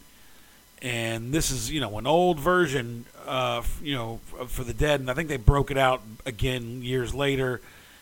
And 0.81 1.33
this 1.33 1.49
is, 1.49 1.71
you 1.71 1.79
know, 1.79 1.97
an 1.97 2.05
old 2.05 2.39
version 2.39 3.05
uh, 3.25 3.61
you 3.81 3.95
know, 3.95 4.19
for 4.47 4.63
the 4.63 4.73
dead, 4.73 4.99
and 4.99 5.09
I 5.09 5.13
think 5.13 5.29
they 5.29 5.37
broke 5.37 5.71
it 5.71 5.77
out 5.77 6.01
again 6.25 6.81
years 6.81 7.13
later 7.13 7.61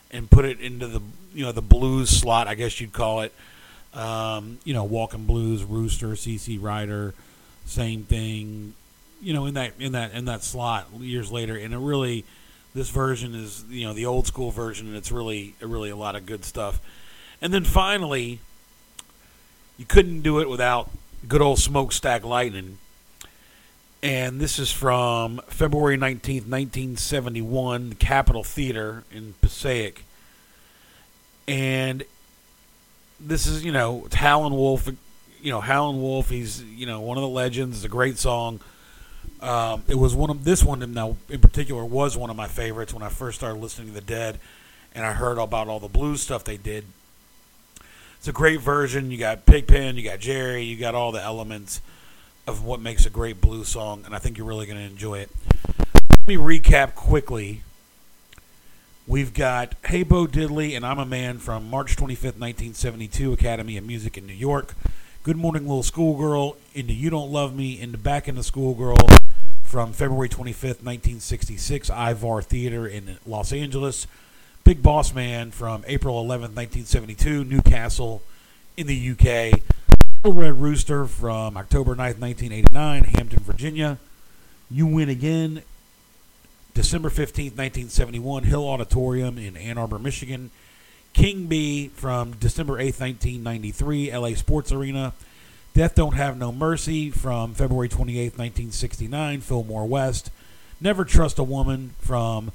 and 0.10 0.30
put 0.30 0.46
it 0.46 0.60
into 0.60 0.88
the 0.88 1.01
you 1.34 1.46
know 1.46 1.51
the 1.51 1.62
blues 1.62 2.10
slot, 2.10 2.48
I 2.48 2.56
guess 2.56 2.82
you'd 2.82 2.94
call 2.94 3.22
it. 3.22 3.34
Um, 3.94 4.60
you 4.63 4.74
know, 4.74 4.84
Walking 4.84 5.25
Blues, 5.25 5.63
Rooster, 5.63 6.10
CC 6.10 6.62
Rider, 6.62 7.13
same 7.66 8.04
thing. 8.04 8.74
You 9.22 9.34
know, 9.34 9.46
in 9.46 9.54
that 9.54 9.74
in 9.80 9.92
that 9.92 10.13
in 10.13 10.25
that 10.25 10.44
slot 10.44 10.88
years 11.00 11.32
later, 11.32 11.56
and 11.56 11.74
it 11.74 11.78
really 11.78 12.25
this 12.74 12.90
version 12.90 13.36
is 13.36 13.63
you 13.70 13.86
know 13.86 13.94
the 13.94 14.06
old 14.06 14.28
school 14.28 14.51
version, 14.51 14.88
and 14.88 14.96
it's 14.96 15.12
really 15.12 15.56
really 15.62 15.90
a 15.90 15.96
lot 15.96 16.16
of 16.16 16.25
good 16.25 16.44
stuff. 16.44 16.82
And 17.42 17.54
then 17.54 17.63
finally, 17.63 18.40
you 19.78 19.86
couldn't 19.86 20.22
do 20.22 20.40
it 20.40 20.50
without 20.50 20.90
good 21.28 21.42
old 21.42 21.60
smokestack 21.60 22.24
lightning 22.24 22.78
and 24.04 24.40
this 24.40 24.58
is 24.58 24.72
from 24.72 25.42
February 25.48 25.96
19th, 25.96 26.48
1971, 26.48 27.90
the 27.90 27.96
Capitol 27.96 28.44
Theater 28.44 29.04
in 29.12 29.36
Passaic. 29.42 30.06
And 31.48 32.04
this 33.20 33.46
is, 33.46 33.63
you 33.63 33.72
know, 33.72 34.04
it's 34.08 34.16
Howlin' 34.16 34.54
Wolf. 34.54 34.90
You 35.40 35.51
know, 35.51 35.62
Howlin' 35.62 36.01
Wolf, 36.01 36.30
he's, 36.30 36.63
you 36.63 36.88
know, 36.88 37.01
one 37.01 37.18
of 37.18 37.22
the 37.22 37.30
legends. 37.30 37.78
It's 37.78 37.86
a 37.86 37.90
great 37.90 38.18
song. 38.18 38.60
Um, 39.41 39.83
it 39.88 39.95
was 39.95 40.13
one 40.13 40.29
of, 40.29 40.43
this 40.43 40.63
one, 40.63 40.93
now 40.93 41.17
in 41.29 41.39
particular, 41.39 41.83
was 41.83 42.15
one 42.15 42.29
of 42.29 42.36
my 42.36 42.48
favorites 42.48 42.93
when 42.93 43.01
I 43.01 43.10
first 43.10 43.39
started 43.39 43.60
listening 43.60 43.88
to 43.88 43.93
The 43.93 44.01
Dead 44.01 44.39
and 44.93 45.05
I 45.05 45.13
heard 45.13 45.38
about 45.38 45.67
all 45.67 45.79
the 45.79 45.88
blues 45.88 46.21
stuff 46.21 46.43
they 46.43 46.57
did. 46.57 46.86
It's 48.17 48.27
a 48.27 48.33
great 48.33 48.62
version. 48.62 49.10
You 49.10 49.17
got 49.17 49.45
Pigpen, 49.45 49.95
you 49.98 50.03
got 50.03 50.19
Jerry, 50.19 50.63
you 50.63 50.77
got 50.77 50.93
all 50.93 51.12
the 51.12 51.21
elements 51.21 51.81
of 52.45 52.63
what 52.63 52.79
makes 52.79 53.05
a 53.05 53.10
great 53.10 53.41
blues 53.41 53.69
song, 53.69 54.03
and 54.05 54.13
I 54.13 54.19
think 54.19 54.38
you're 54.38 54.48
really 54.48 54.65
going 54.65 54.77
to 54.77 54.83
enjoy 54.83 55.19
it. 55.19 55.29
Let 55.67 56.27
me 56.27 56.36
recap 56.36 56.93
quickly. 56.93 57.63
We've 59.07 59.33
got 59.33 59.74
Hey 59.86 60.03
Bo 60.03 60.27
Diddley 60.27 60.75
and 60.75 60.86
I'm 60.86 61.00
a 61.00 61.05
Man 61.05 61.39
from 61.39 61.67
March 61.67 61.95
25th, 61.95 62.38
1972, 62.38 63.33
Academy 63.33 63.77
of 63.77 63.86
Music 63.86 64.17
in 64.17 64.27
New 64.27 64.33
York. 64.33 64.75
Good 65.24 65.38
Morning 65.38 65.63
Little 65.63 65.83
Schoolgirl, 65.83 66.57
into 66.75 66.93
You 66.93 67.10
Don't 67.10 67.31
Love 67.31 67.55
Me, 67.55 67.79
into 67.79 67.98
Back 67.98 68.27
in 68.27 68.36
the 68.36 68.43
Schoolgirl 68.43 68.98
from 69.72 69.94
February 69.94 70.28
25th, 70.28 70.84
1966, 70.84 71.90
Ivar 71.92 72.42
Theater 72.42 72.86
in 72.86 73.18
Los 73.25 73.54
Angeles. 73.54 74.06
Big 74.66 74.84
Boss 74.84 75.13
Man 75.13 75.50
from 75.50 75.86
April 75.88 76.22
11th, 76.25 76.54
1972, 76.54 77.46
Newcastle 77.46 78.22
in 78.75 78.86
the 78.86 79.12
UK. 79.12 79.62
Little 80.25 80.42
Red 80.42 80.60
Rooster 80.60 81.06
from 81.06 81.56
October 81.56 81.92
9th, 81.96 82.20
1989, 82.20 83.04
Hampton, 83.16 83.40
Virginia. 83.40 83.98
You 84.70 84.88
Win 84.88 85.08
Again, 85.08 85.63
December 86.74 87.10
15th, 87.10 87.56
1971, 87.56 88.44
Hill 88.44 88.68
Auditorium 88.68 89.38
in 89.38 89.56
Ann 89.56 89.78
Arbor, 89.78 90.00
Michigan. 90.00 90.51
King 91.13 91.48
Bee 91.48 91.88
from 91.88 92.34
December 92.34 92.74
8th, 92.74 93.00
1993, 93.00 94.13
LA 94.18 94.34
Sports 94.36 94.74
Arena. 94.74 95.13
Death 95.74 95.96
Don't 95.96 96.16
Have 96.16 96.38
No 96.38 96.51
Mercy 96.51 97.10
from 97.10 97.54
February 97.54 97.88
28th, 97.88 98.38
1969, 98.38 99.40
Fillmore 99.40 99.86
West. 99.86 100.30
Never 100.82 101.06
Trust 101.06 101.40
a 101.40 101.44
Woman 101.44 101.92
from 101.98 102.51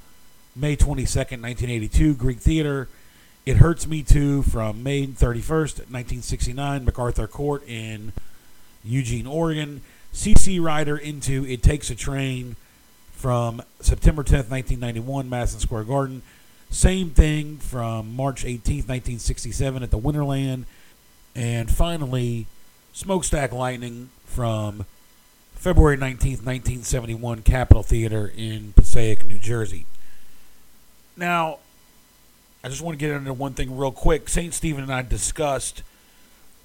May 0.54 0.76
22nd, 0.76 1.40
1982, 1.40 2.14
Greek 2.14 2.38
Theater. 2.40 2.88
It 3.46 3.56
Hurts 3.56 3.86
Me 3.86 4.02
Too 4.02 4.42
from 4.42 4.82
May 4.82 5.06
31st, 5.06 5.88
1969, 5.88 6.84
MacArthur 6.84 7.26
Court 7.26 7.66
in 7.66 8.12
Eugene, 8.84 9.26
Oregon. 9.26 9.80
CC 10.12 10.60
Rider 10.60 10.98
into 10.98 11.46
It 11.46 11.62
Takes 11.62 11.88
a 11.88 11.94
Train 11.94 12.56
from 13.12 13.62
September 13.80 14.24
10th, 14.24 14.50
1991, 14.50 15.30
Madison 15.30 15.60
Square 15.60 15.84
Garden. 15.84 16.20
Same 16.68 17.08
thing 17.10 17.56
from 17.56 18.14
March 18.14 18.44
18th, 18.44 18.88
1967 18.88 19.82
at 19.82 19.90
the 19.90 19.98
Winterland. 19.98 20.64
And 21.34 21.70
finally, 21.70 22.46
Smokestack 22.96 23.52
Lightning 23.52 24.08
from 24.24 24.86
February 25.54 25.98
19th, 25.98 26.46
1971, 26.46 27.42
Capitol 27.42 27.82
Theater 27.82 28.32
in 28.34 28.72
Passaic, 28.72 29.26
New 29.26 29.38
Jersey. 29.38 29.84
Now, 31.14 31.58
I 32.64 32.70
just 32.70 32.80
want 32.80 32.98
to 32.98 33.06
get 33.06 33.14
into 33.14 33.34
one 33.34 33.52
thing 33.52 33.76
real 33.76 33.92
quick. 33.92 34.30
St. 34.30 34.54
Stephen 34.54 34.82
and 34.82 34.90
I 34.90 35.02
discussed 35.02 35.82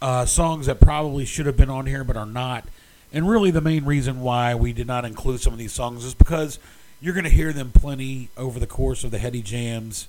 uh, 0.02 0.26
songs 0.26 0.68
that 0.68 0.80
probably 0.80 1.26
should 1.26 1.48
have 1.48 1.58
been 1.58 1.70
on 1.70 1.86
here 1.86 2.06
but 2.06 2.16
are 2.16 2.26
not. 2.26 2.66
And 3.12 3.30
really, 3.30 3.52
the 3.52 3.60
main 3.60 3.84
reason 3.84 4.22
why 4.22 4.56
we 4.56 4.72
did 4.72 4.88
not 4.88 5.04
include 5.04 5.42
some 5.42 5.52
of 5.52 5.60
these 5.60 5.74
songs 5.74 6.06
is 6.06 6.14
because 6.14 6.60
you're 7.02 7.14
going 7.14 7.26
to 7.26 7.30
hear 7.30 7.52
them 7.52 7.74
plenty 7.74 8.30
over 8.38 8.58
the 8.58 8.68
course 8.68 9.04
of 9.04 9.12
the 9.12 9.20
Heady 9.20 9.42
Jams 9.42 10.08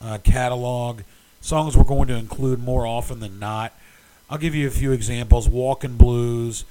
uh, 0.00 0.18
catalog. 0.22 1.00
Songs 1.40 1.76
we're 1.76 1.82
going 1.82 2.06
to 2.06 2.14
include 2.14 2.62
more 2.62 2.86
often 2.86 3.18
than 3.18 3.40
not. 3.40 3.72
I'll 4.28 4.38
give 4.38 4.54
you 4.54 4.66
a 4.66 4.70
few 4.70 4.92
examples 4.92 5.48
Walking 5.48 5.96
Blues, 5.96 6.64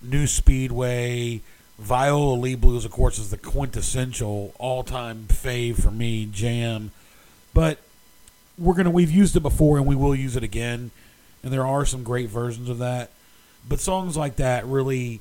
New 0.00 0.26
Speedway, 0.26 1.42
Viola 1.78 2.34
Lee 2.34 2.54
Blues, 2.54 2.84
of 2.84 2.90
course, 2.90 3.18
is 3.18 3.30
the 3.30 3.36
quintessential 3.36 4.54
all 4.58 4.82
time 4.82 5.26
fave 5.28 5.82
for 5.82 5.90
me, 5.90 6.26
jam. 6.26 6.90
But 7.52 7.78
we're 8.56 8.74
gonna 8.74 8.90
we've 8.90 9.10
used 9.10 9.36
it 9.36 9.40
before 9.40 9.76
and 9.76 9.86
we 9.86 9.94
will 9.94 10.14
use 10.14 10.36
it 10.36 10.42
again, 10.42 10.90
and 11.42 11.52
there 11.52 11.66
are 11.66 11.84
some 11.84 12.02
great 12.02 12.30
versions 12.30 12.68
of 12.68 12.78
that. 12.78 13.10
But 13.68 13.78
songs 13.78 14.16
like 14.16 14.36
that 14.36 14.64
really 14.64 15.20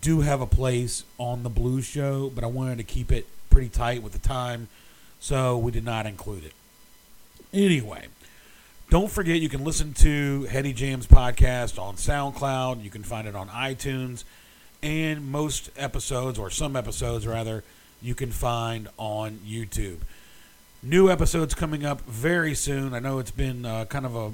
do 0.00 0.20
have 0.20 0.40
a 0.40 0.46
place 0.46 1.04
on 1.18 1.42
the 1.42 1.50
blues 1.50 1.84
show, 1.84 2.30
but 2.34 2.42
I 2.42 2.48
wanted 2.48 2.78
to 2.78 2.84
keep 2.84 3.12
it 3.12 3.26
pretty 3.50 3.68
tight 3.68 4.02
with 4.02 4.12
the 4.12 4.18
time, 4.18 4.68
so 5.20 5.58
we 5.58 5.72
did 5.72 5.84
not 5.84 6.06
include 6.06 6.44
it. 6.44 6.52
Anyway, 7.52 8.06
don't 8.88 9.10
forget 9.10 9.40
you 9.40 9.48
can 9.48 9.64
listen 9.64 9.94
to 9.94 10.44
Heady 10.44 10.72
Jams 10.72 11.06
podcast 11.06 11.80
on 11.80 11.96
SoundCloud. 11.96 12.84
You 12.84 12.90
can 12.90 13.02
find 13.02 13.26
it 13.26 13.34
on 13.34 13.48
iTunes, 13.48 14.22
and 14.82 15.30
most 15.30 15.70
episodes, 15.76 16.38
or 16.38 16.50
some 16.50 16.76
episodes 16.76 17.26
rather, 17.26 17.64
you 18.00 18.14
can 18.14 18.30
find 18.30 18.88
on 18.96 19.40
YouTube. 19.46 19.98
New 20.82 21.10
episodes 21.10 21.52
coming 21.54 21.84
up 21.84 22.02
very 22.02 22.54
soon. 22.54 22.94
I 22.94 23.00
know 23.00 23.18
it's 23.18 23.32
been 23.32 23.64
uh, 23.64 23.86
kind 23.86 24.06
of 24.06 24.14
a 24.14 24.32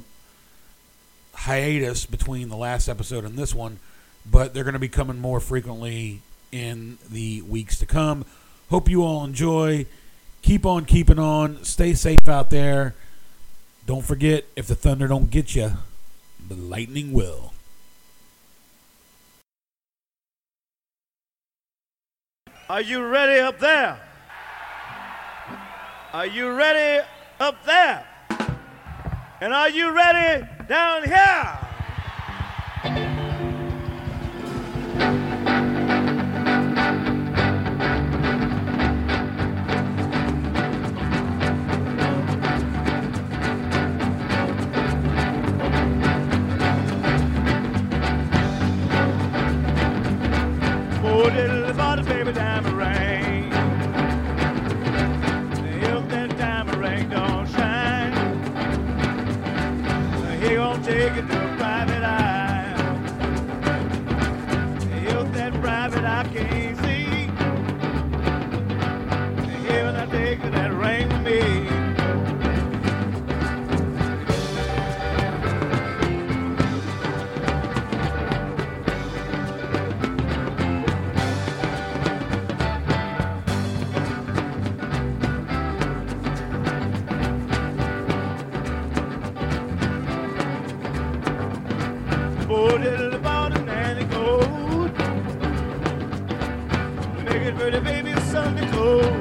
hiatus 1.35 2.05
between 2.05 2.51
the 2.51 2.57
last 2.57 2.89
episode 2.89 3.25
and 3.25 3.39
this 3.39 3.55
one, 3.55 3.79
but 4.31 4.53
they're 4.53 4.65
going 4.65 4.75
to 4.75 4.79
be 4.79 4.89
coming 4.89 5.19
more 5.19 5.41
frequently 5.41 6.21
in 6.51 6.99
the 7.11 7.41
weeks 7.43 7.79
to 7.79 7.87
come. 7.87 8.27
Hope 8.69 8.91
you 8.91 9.03
all 9.03 9.25
enjoy. 9.25 9.87
Keep 10.43 10.67
on 10.67 10.85
keeping 10.85 11.19
on. 11.19 11.65
Stay 11.65 11.95
safe 11.95 12.29
out 12.29 12.51
there. 12.51 12.95
Don't 13.85 14.05
forget, 14.05 14.45
if 14.55 14.67
the 14.69 14.75
thunder 14.75 15.09
don't 15.09 15.31
get 15.31 15.55
you, 15.57 15.73
the 16.49 16.55
lightning 16.55 17.13
will. 17.13 17.53
Are 22.69 22.81
you 22.81 23.05
ready 23.05 23.41
up 23.41 23.59
there? 23.59 24.01
Are 26.13 26.27
you 26.27 26.53
ready 26.53 27.05
up 27.41 27.65
there? 27.65 28.07
And 29.41 29.53
are 29.53 29.69
you 29.69 29.91
ready 29.91 30.47
down 30.69 31.03
here? 31.05 31.59
Little 51.73 51.87
body, 51.87 52.03
baby, 52.03 52.33
diamond 52.35 52.77
ring. 52.77 53.47
If 55.81 56.09
that 56.11 56.37
diamond 56.37 56.77
ring 56.77 57.09
don't 57.09 57.49
shine, 57.49 58.13
he 60.43 60.55
gon' 60.57 60.83
take 60.83 61.17
it 61.17 61.27
to 61.29 61.45
a 61.45 61.57
private 61.57 62.03
eye. 62.03 62.75
If 64.91 65.33
that 65.33 65.55
private 65.63 66.05
eye 66.05 66.29
can't 66.35 66.72
Sunday 98.83 99.12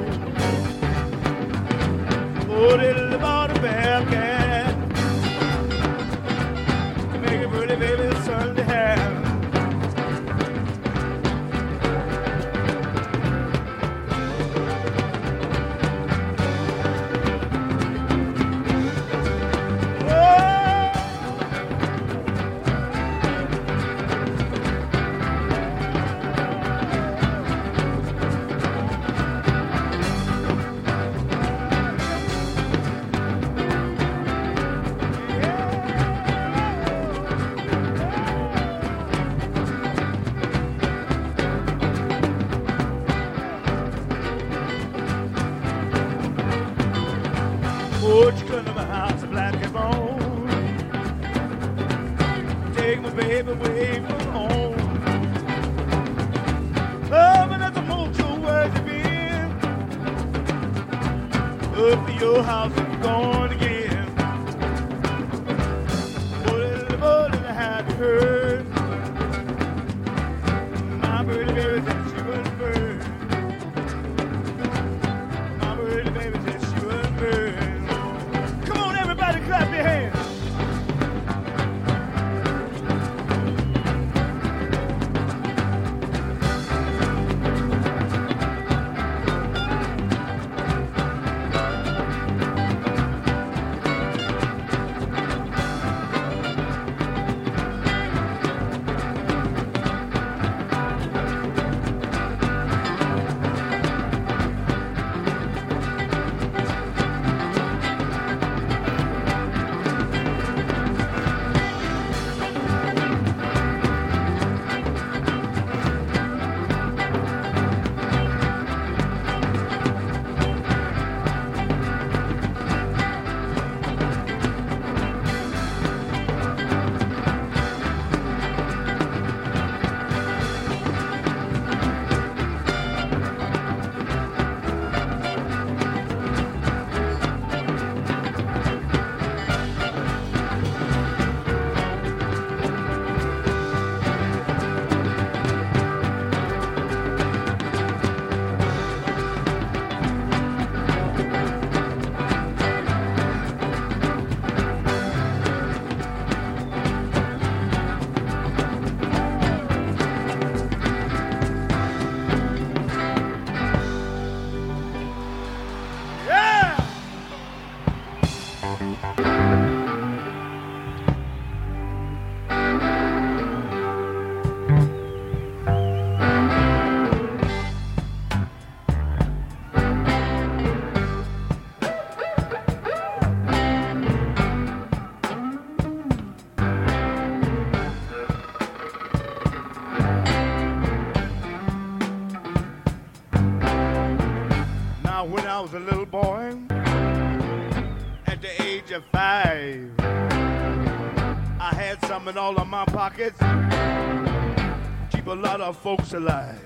folks 205.96 206.14
alive. 206.14 206.61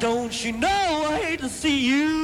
Don't 0.00 0.42
you 0.42 0.52
know 0.52 1.06
I 1.10 1.18
hate 1.18 1.40
to 1.40 1.48
see 1.50 1.78
you 1.78 2.19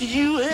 you 0.00 0.49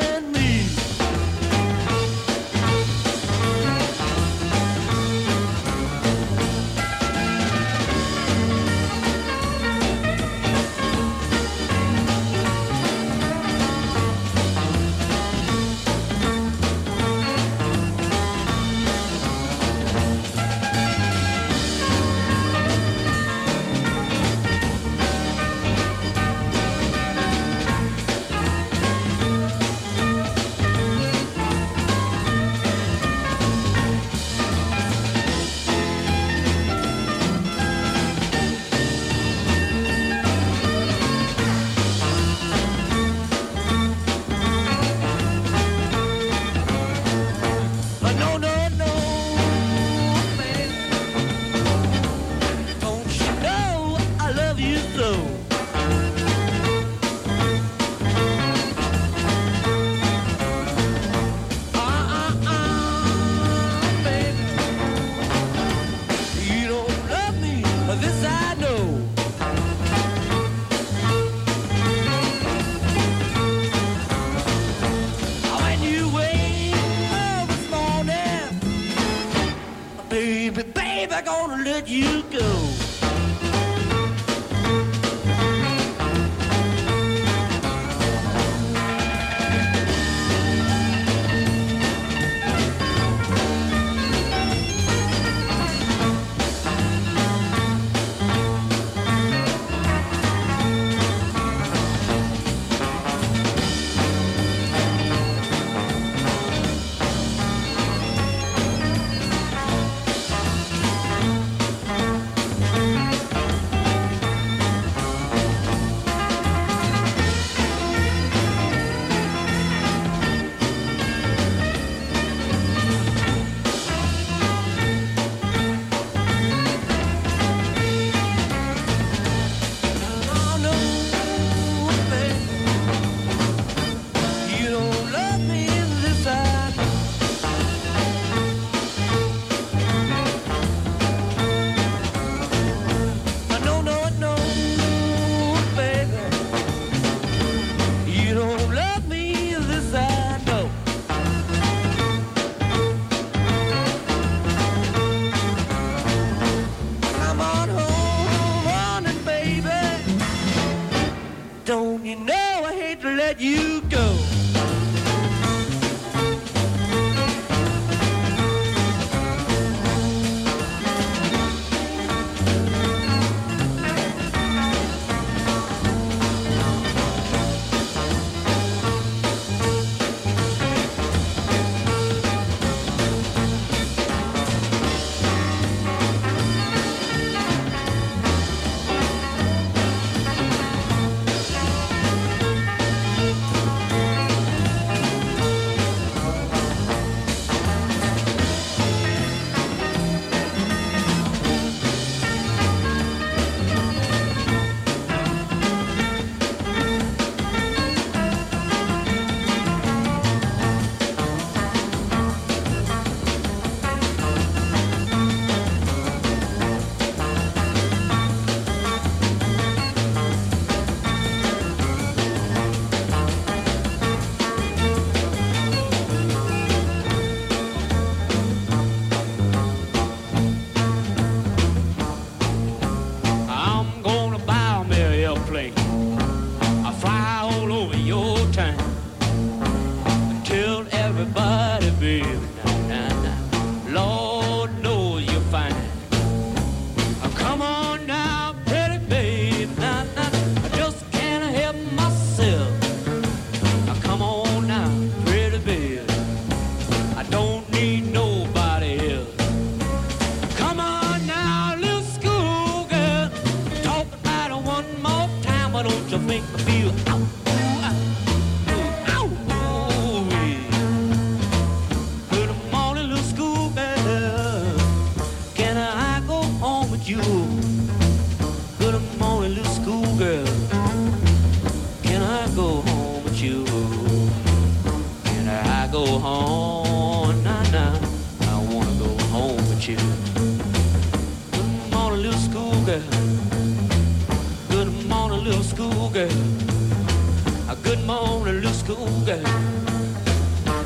school 298.96 299.20
girl. 299.26 299.44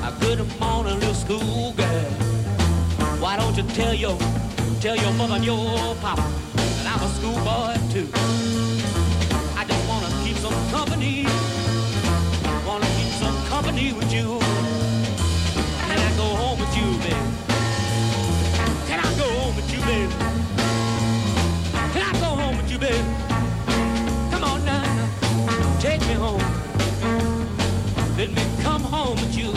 A 0.02 0.12
good 0.20 0.40
morning, 0.58 0.98
little 0.98 1.14
school 1.14 1.72
girl. 1.74 2.11
Why 3.22 3.36
don't 3.36 3.56
you 3.56 3.62
tell 3.62 3.94
your, 3.94 4.18
tell 4.80 4.96
your 4.96 5.12
mother 5.12 5.36
and 5.36 5.44
your 5.44 5.94
papa 6.02 6.26
that 6.56 6.86
I'm 6.90 7.02
a 7.06 7.08
schoolboy 7.16 7.74
too. 7.92 8.08
I 9.56 9.64
just 9.64 9.88
wanna 9.88 10.11
keep 10.24 10.36
some 10.38 10.58
company. 10.70 11.24
Wanna 12.66 12.86
keep 12.98 13.12
some 13.22 13.36
company 13.46 13.92
with 13.92 14.12
you. 14.12 14.40
Can 15.86 15.98
I 16.08 16.16
go 16.16 16.26
home 16.42 16.58
with 16.58 16.76
you, 16.76 16.88
baby? 17.04 17.26
Can 18.88 18.98
I 18.98 19.11
go 19.22 19.26
home 19.38 19.54
with 19.54 19.72
you, 19.72 19.80
baby? 19.82 20.14
Can 21.94 22.02
I 22.02 22.12
go 22.18 22.30
home 22.40 22.56
with 22.56 22.70
you, 22.72 22.78
baby? 22.78 23.09
Let 28.20 28.32
me 28.32 28.42
come 28.60 28.82
home 28.82 29.16
with 29.16 29.34
you. 29.34 29.50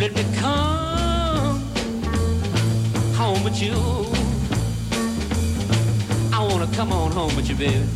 Let 0.00 0.12
me 0.16 0.24
come 0.34 1.60
home 3.14 3.44
with 3.44 3.62
you. 3.62 3.76
I 6.32 6.44
wanna 6.44 6.66
come 6.74 6.92
on 6.92 7.12
home 7.12 7.36
with 7.36 7.48
you, 7.48 7.54
baby. 7.54 7.86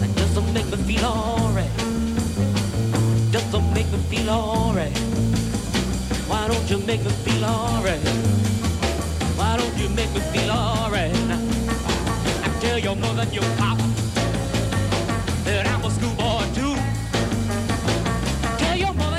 That 0.00 0.12
doesn't 0.16 0.50
make 0.54 0.64
me 0.64 0.78
feel 0.88 1.04
alright. 1.04 1.76
Doesn't 3.32 3.74
make 3.74 3.92
me 3.92 3.98
feel 4.08 4.30
alright. 4.30 4.96
Why 6.30 6.48
don't 6.48 6.70
you 6.70 6.78
make 6.86 7.04
me 7.04 7.10
feel 7.10 7.44
alright? 7.44 8.08
Why 9.36 9.58
don't 9.58 9.76
you 9.76 9.90
make 9.90 10.10
me 10.14 10.20
feel 10.32 10.50
alright? 10.52 11.14
I 12.44 12.48
tell 12.60 12.78
your 12.78 12.96
mother 12.96 13.24
and 13.24 13.34
your 13.34 13.44
papa. 13.58 13.95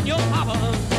your 0.07 0.17
papa. 0.31 0.96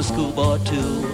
A 0.00 0.02
schoolboy 0.02 0.56
too. 0.64 1.09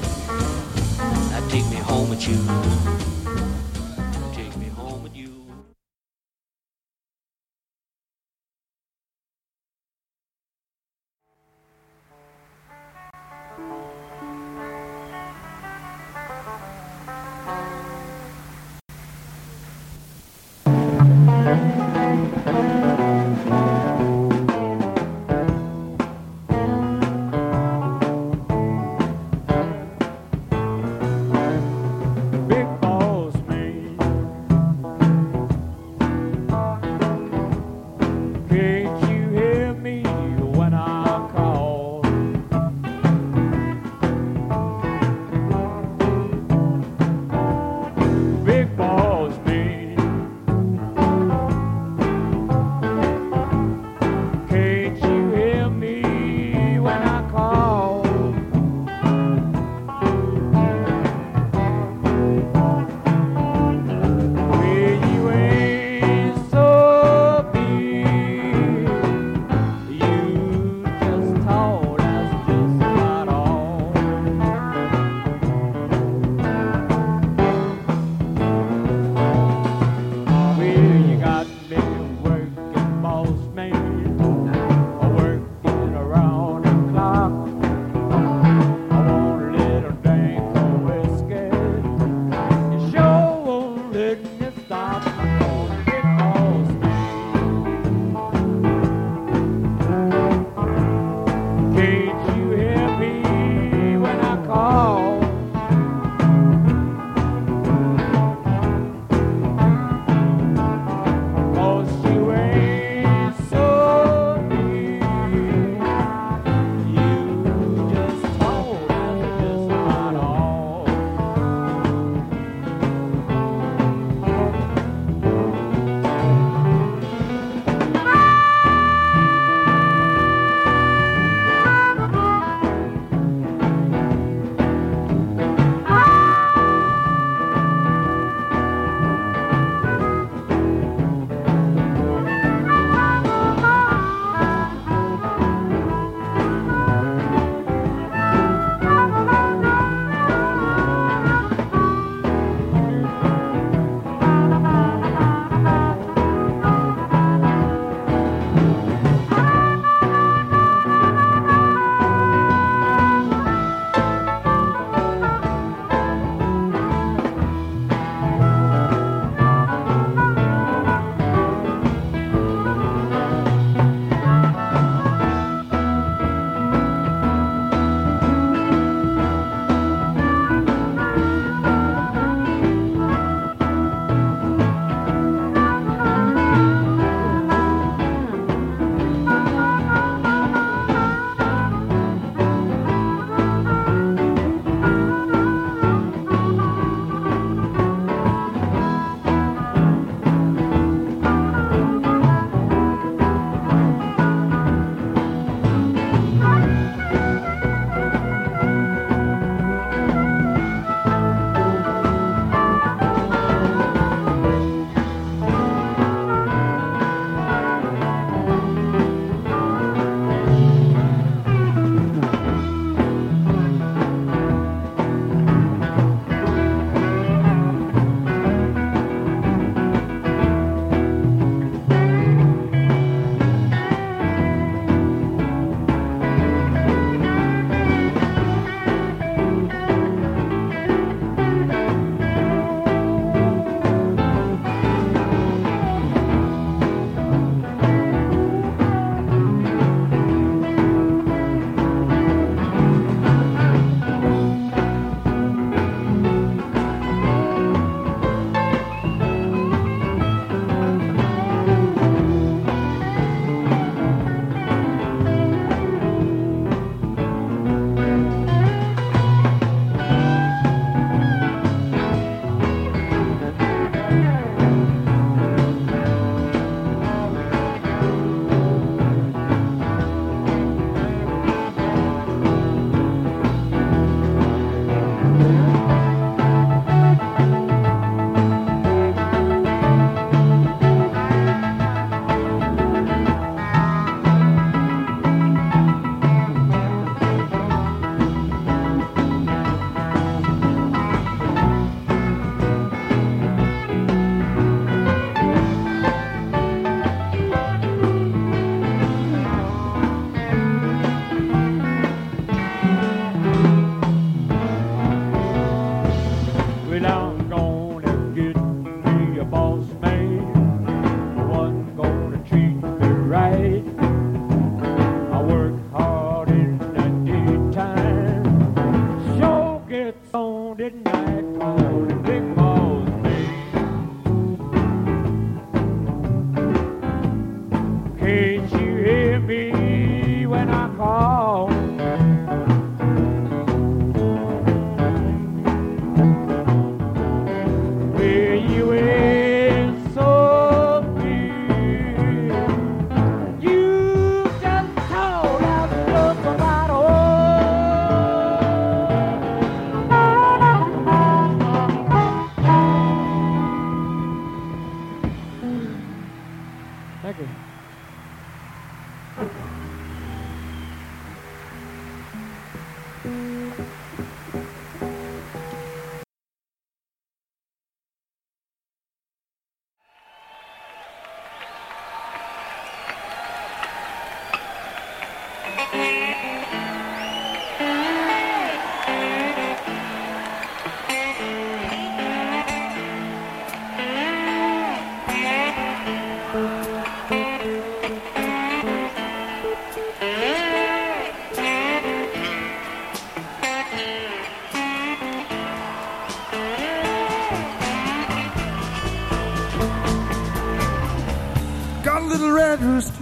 Little 412.36 412.52
red 412.54 412.82
rooster. 412.82 413.14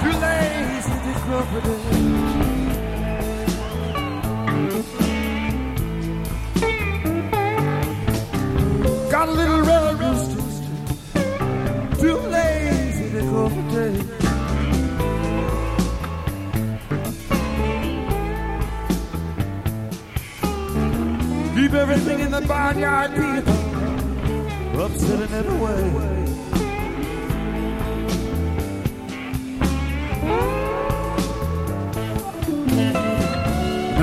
Too 0.00 0.12
lazy 0.26 0.90
to 1.04 1.12
crow. 1.22 1.44
Got 9.08 9.28
a 9.28 9.32
little 9.32 9.62
red 9.62 10.00
rooster. 10.00 10.42
Too 12.00 12.16
lazy 12.16 13.10
to 13.12 13.20
crow 13.28 13.48
for 13.48 13.64
day. 13.70 13.94
Keep 21.54 21.74
everything 21.74 22.18
in 22.20 22.30
the 22.32 22.40
barnyard, 22.48 23.10
Peter. 23.12 23.44
Upsetting 24.82 25.34
it 25.34 25.46
away. 25.46 26.27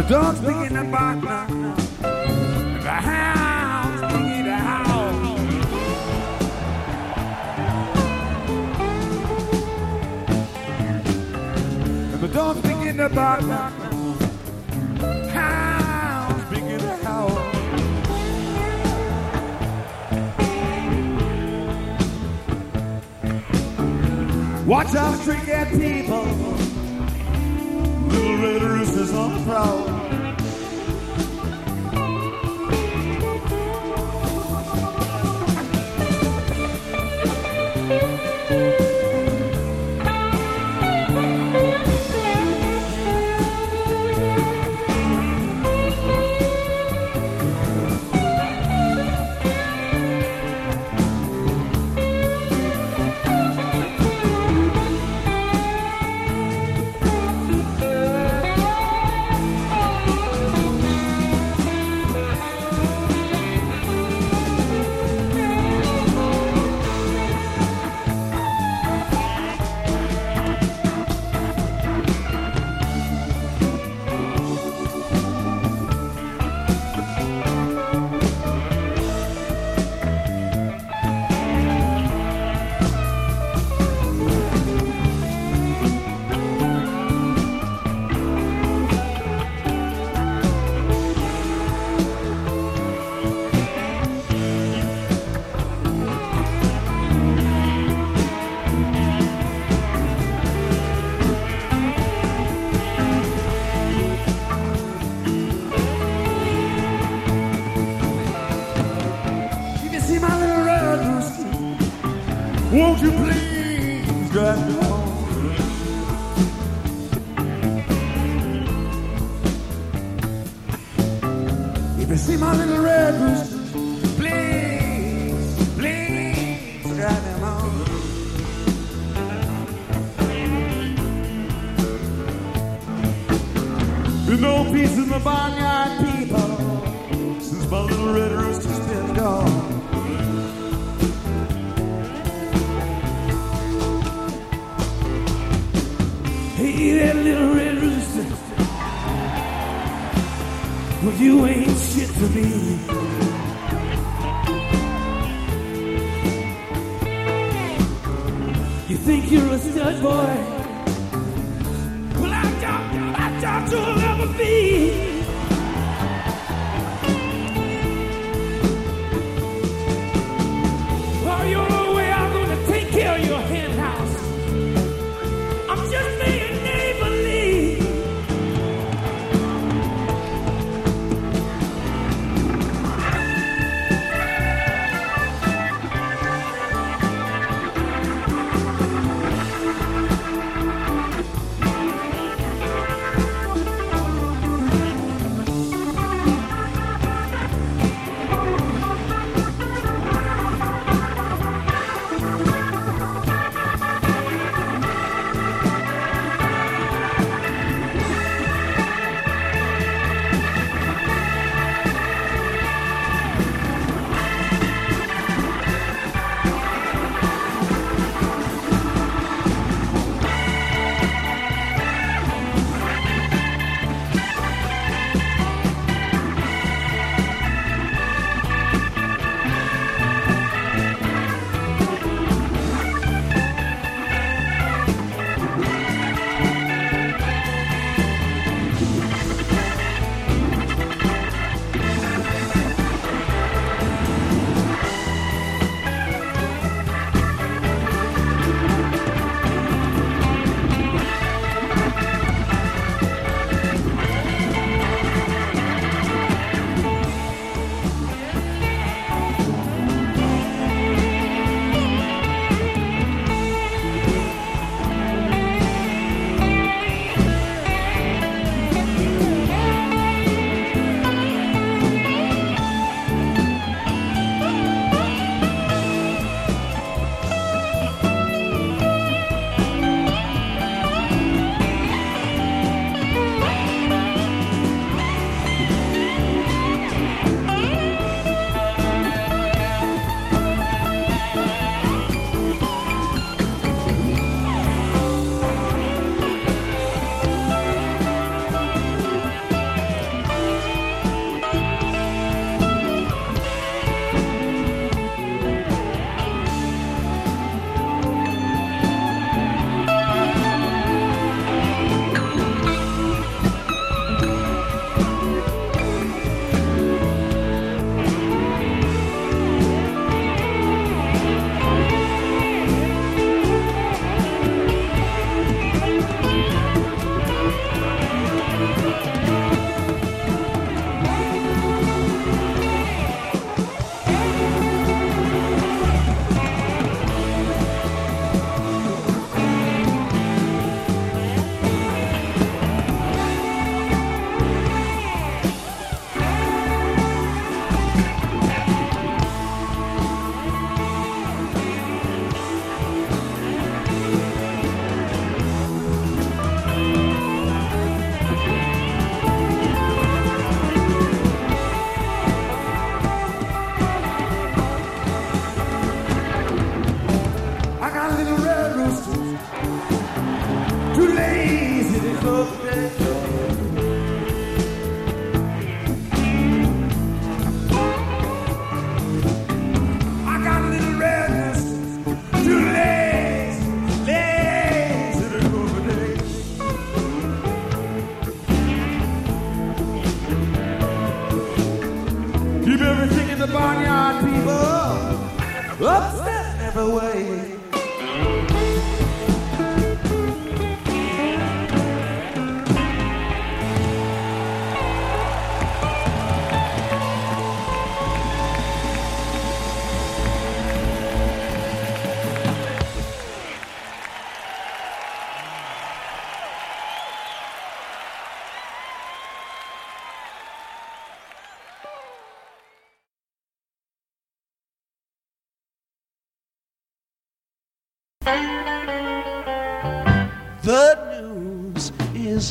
Dogs 0.07 0.39
begin 0.39 0.73
to 0.73 0.83
bark 0.83 1.23
now. 1.23 1.47
The 2.83 2.91
hounds 2.91 4.01
begin 4.13 4.45
to 4.45 4.55
howl. 4.55 5.37
And 12.13 12.21
the 12.21 12.27
dogs 12.27 12.61
begin 12.61 12.97
to 12.97 13.09
bark 13.09 13.41
now. 13.45 13.69
Hounds 15.33 16.49
begin 16.51 16.79
to 16.79 16.95
howl. 16.97 17.29
Watch 24.67 24.93
out, 24.95 25.19
cat 25.25 25.69
people. 25.71 26.25
Little 28.07 28.37
red 28.37 28.61
roosters 28.61 29.11
on 29.13 29.33
the 29.33 29.43
prowl. 29.45 29.84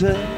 Is 0.02 0.33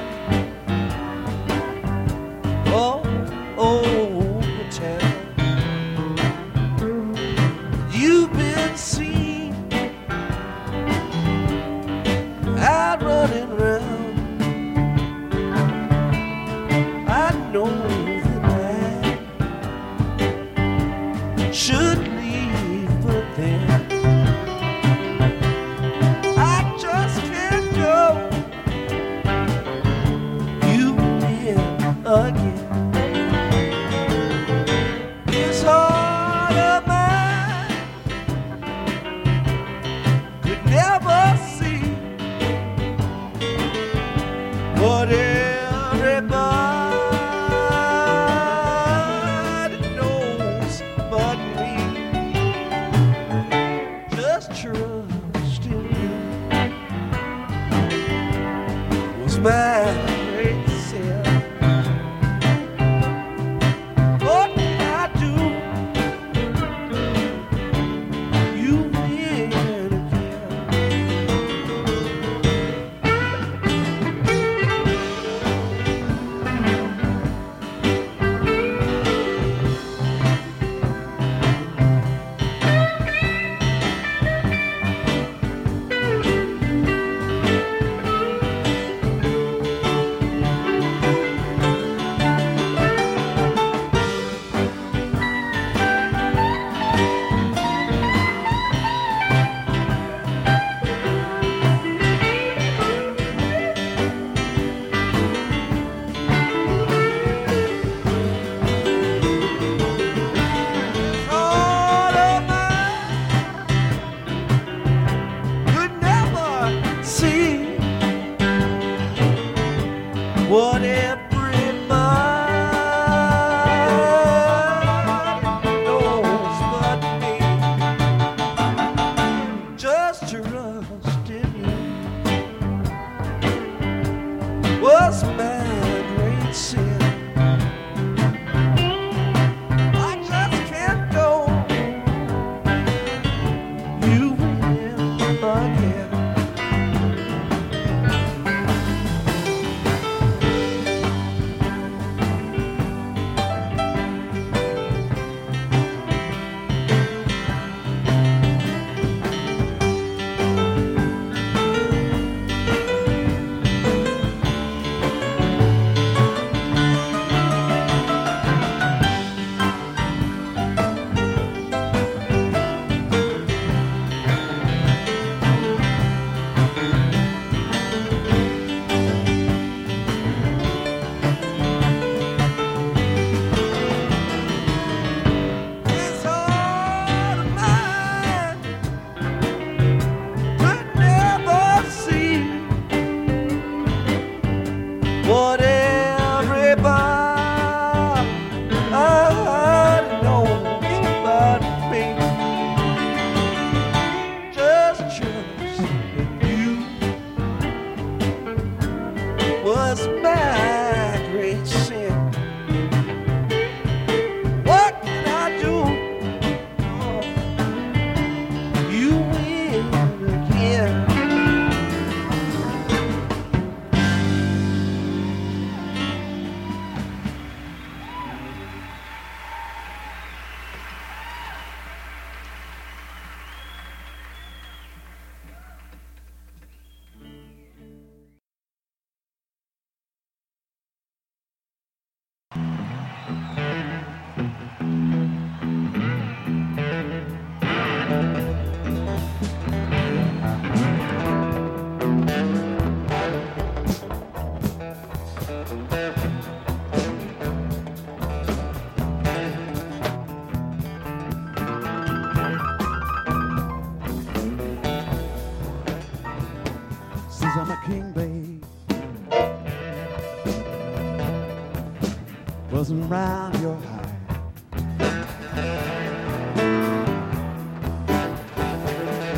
doesn't 272.89 273.09
rhyme, 273.09 273.53
you're 273.63 273.75
high. 273.75 274.13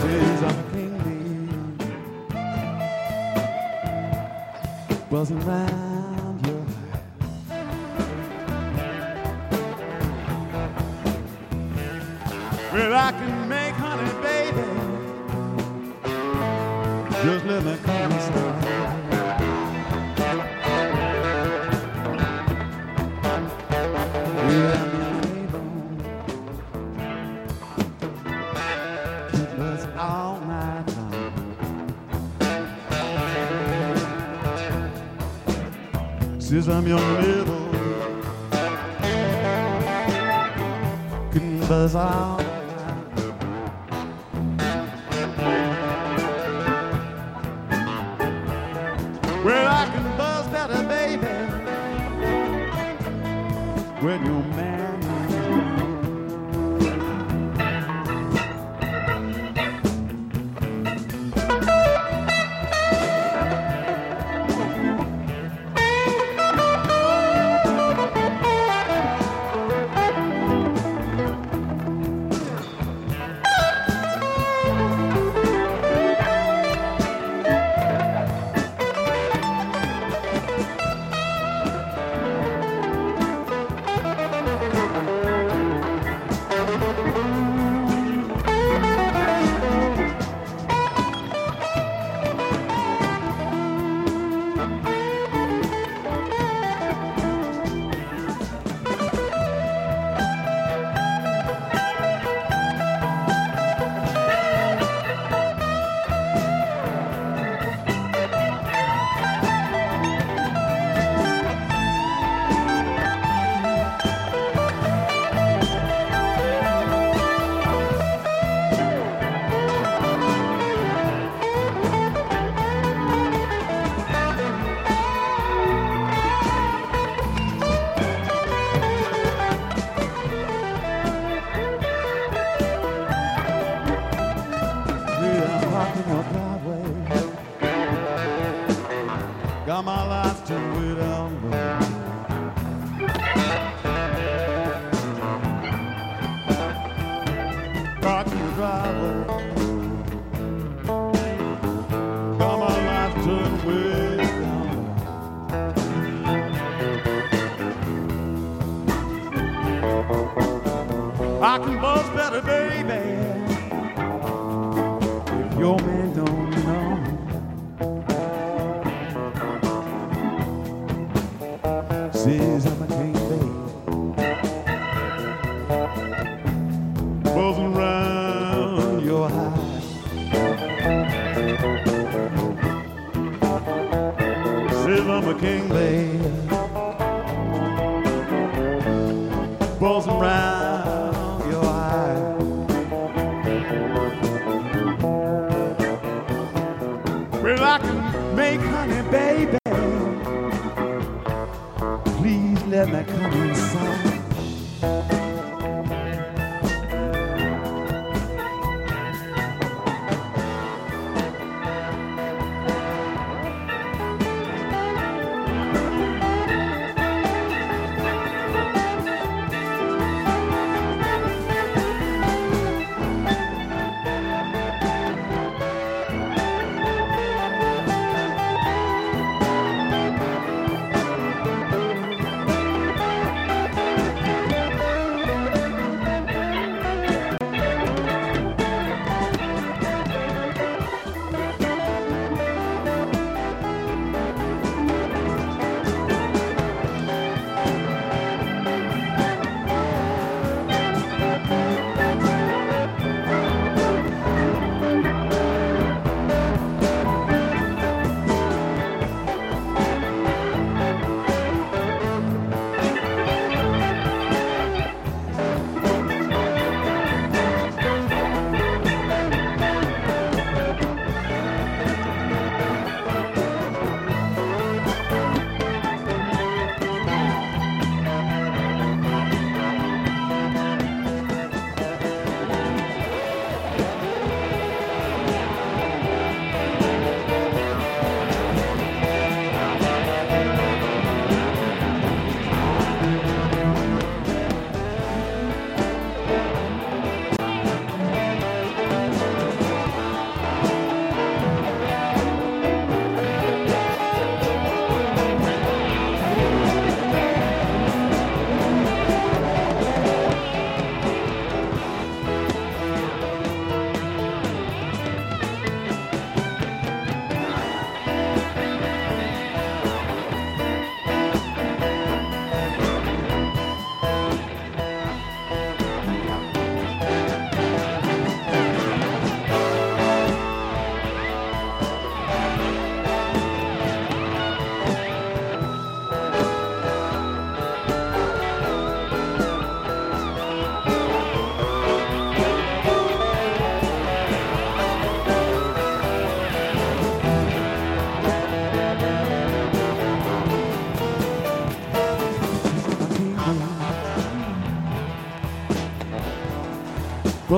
Days 0.03 0.43
on 0.43 0.55
a 0.55 0.65
king 0.71 0.93
bee. 1.05 1.49
Wasn't 5.11 5.43
rhyme, 5.45 6.41
you're. 6.45 6.67
Well, 12.75 12.93
I 12.93 13.13
can 13.13 13.49
make 13.49 13.75
honey, 13.77 14.13
baby. 14.23 14.65
Just 17.23 17.45
let 17.47 17.65
me 17.65 17.79
come. 17.83 18.18
Cause 36.59 36.69
I'm 36.71 36.89
your 36.89 36.99
little 36.99 37.69
Couldn't 41.31 41.61
buzz 41.69 41.95
out 41.95 42.38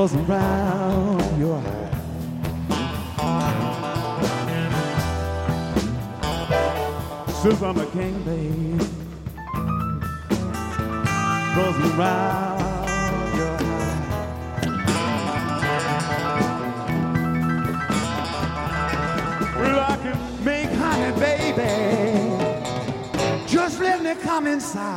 buzzing 0.00 0.26
round 0.26 1.38
your 1.38 1.60
heart. 1.60 1.92
Since 7.42 7.60
I'm 7.60 7.78
a 7.78 7.86
king, 7.96 8.22
babe, 8.22 8.80
goes 11.54 11.76
round 11.98 12.60
your 13.36 13.56
heart. 13.60 14.00
Well, 19.58 19.80
I 19.80 19.96
can 20.02 20.18
make 20.42 20.70
honey, 20.82 21.12
baby. 21.20 21.72
Just 23.46 23.76
let 23.80 24.02
me 24.02 24.14
come 24.22 24.46
inside. 24.46 24.89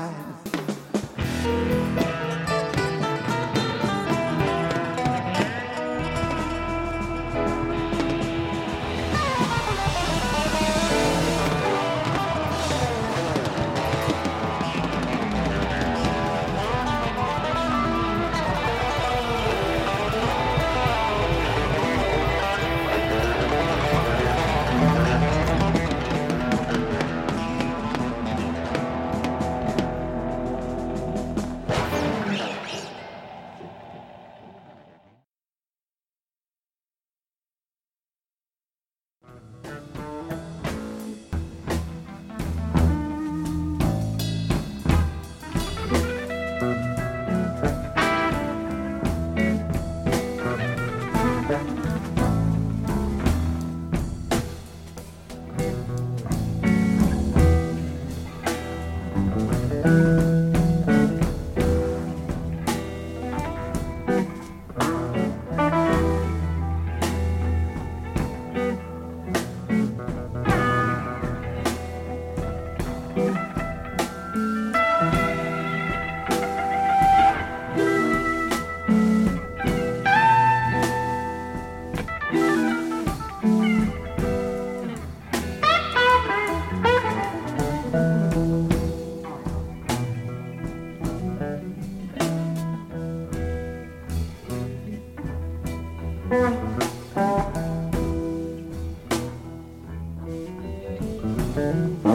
Mm-hmm. 101.55 102.12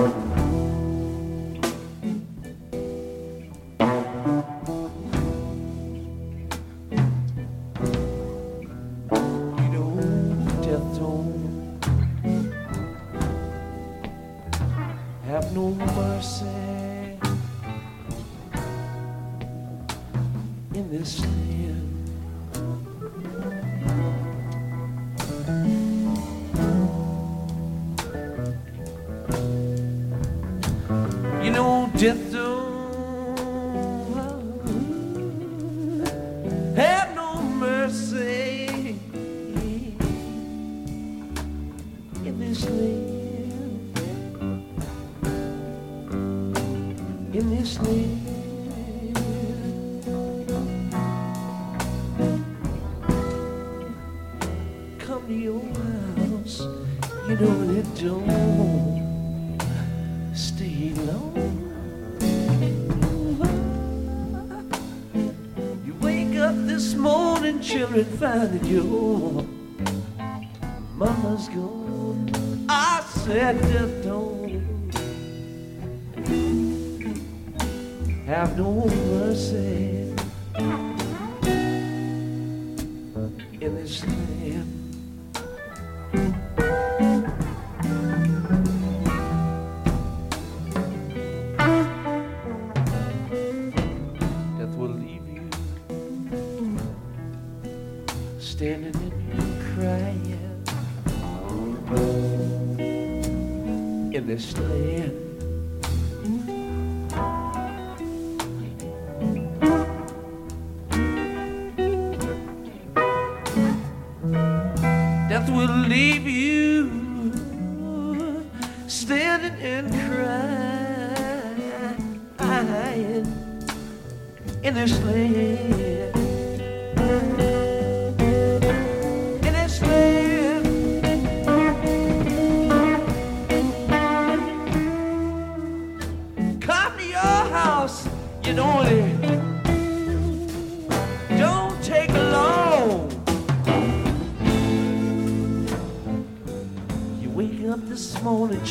de 68.47 68.81
hoje. 68.81 69.08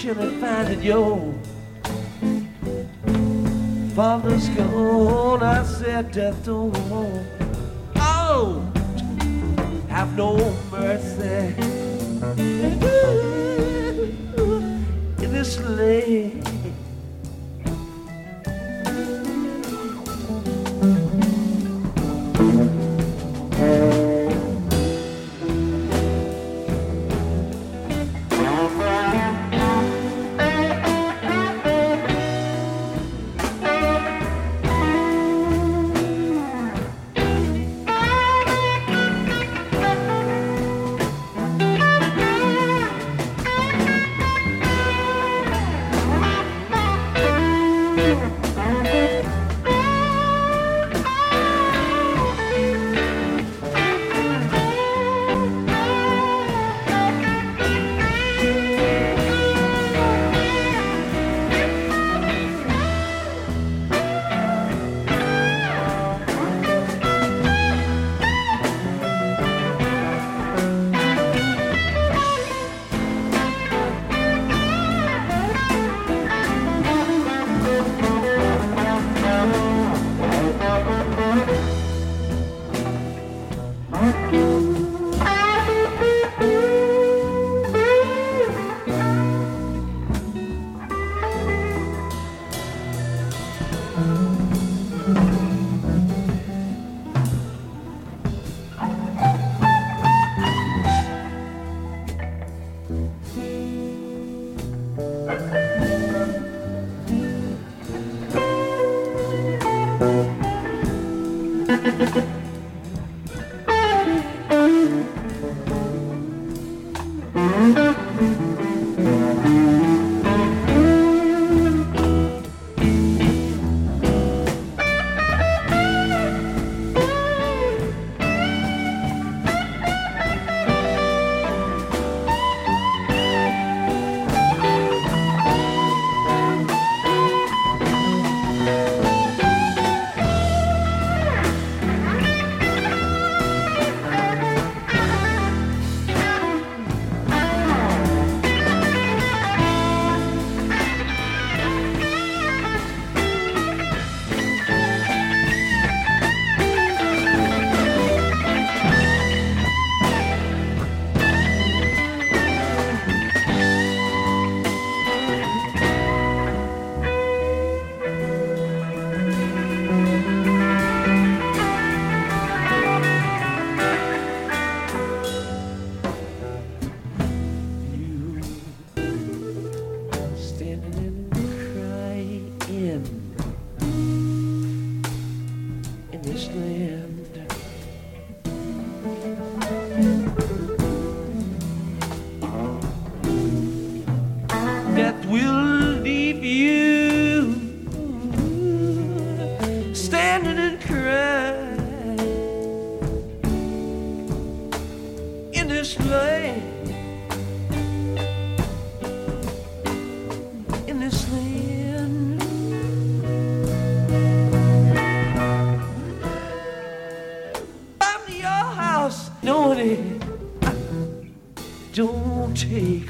till 0.07 0.21
I 0.21 0.29
found 0.39 0.69
it, 0.69 0.81
your 0.81 1.33
Father's 3.93 4.47
gone, 4.49 5.43
I 5.43 5.63
said 5.65 6.13
death 6.13 6.45
don't 6.45 6.76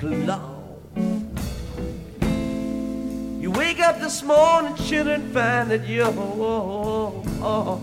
long. 0.08 0.58
You 3.40 3.52
wake 3.52 3.80
up 3.80 4.00
this 4.00 4.24
morning, 4.24 4.76
children, 4.76 5.32
find 5.34 5.72
that 5.72 5.88
your 5.88 6.08
oh, 6.08 7.24
oh, 7.42 7.82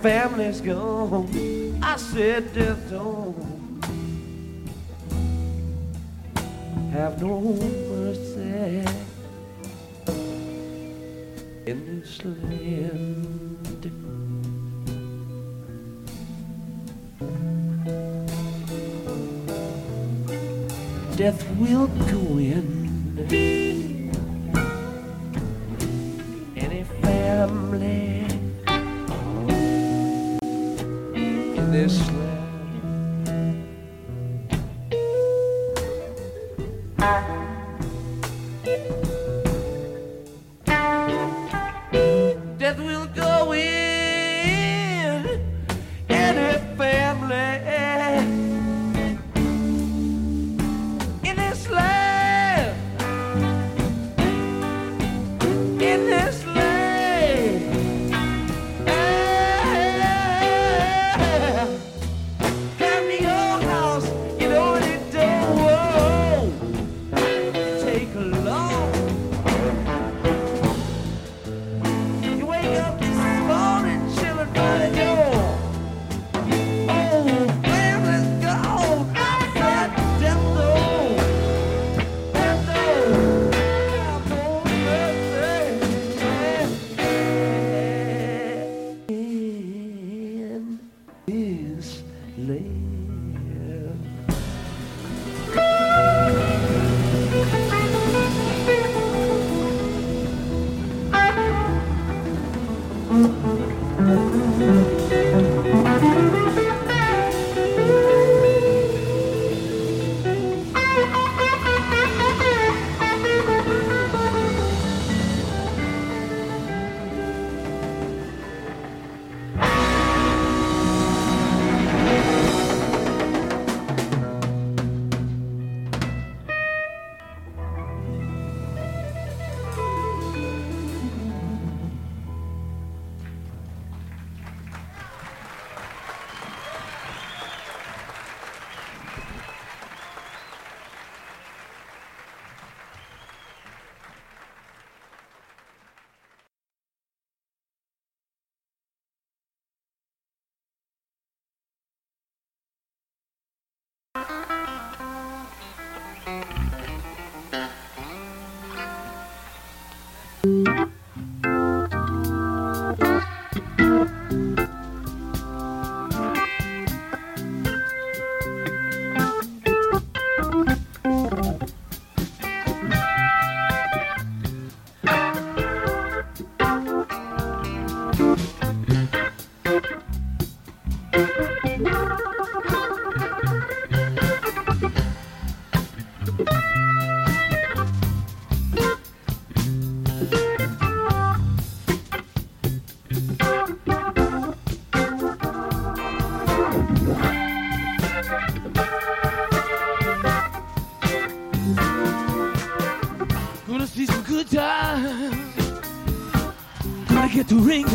family's 0.00 0.60
gone. 0.60 1.28
I 1.82 1.96
said, 1.96 2.52
death 2.52 2.79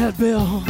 that 0.05 0.19
bell. 0.19 0.64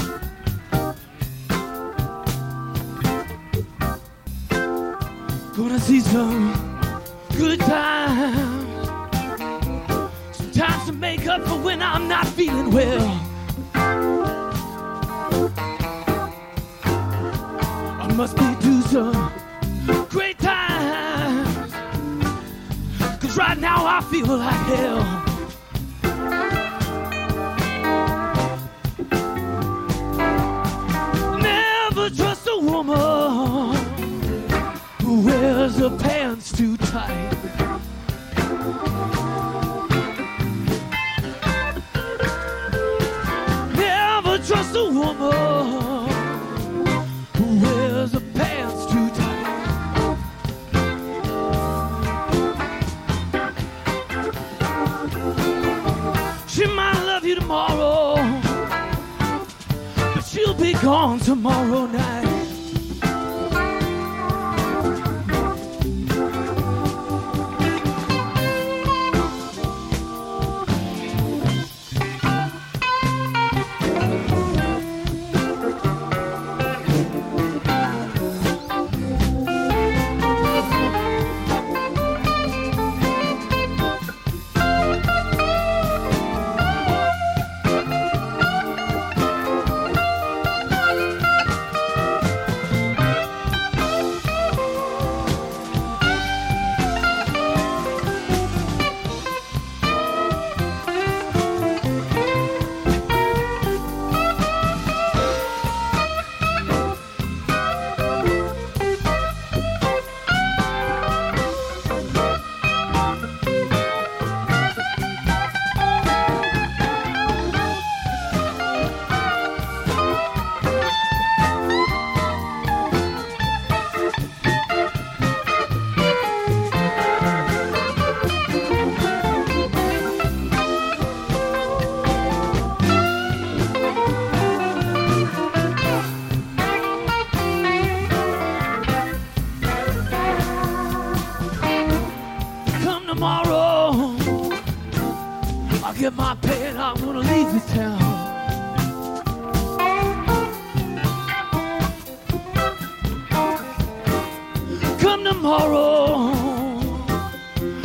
tomorrow. 155.45 156.31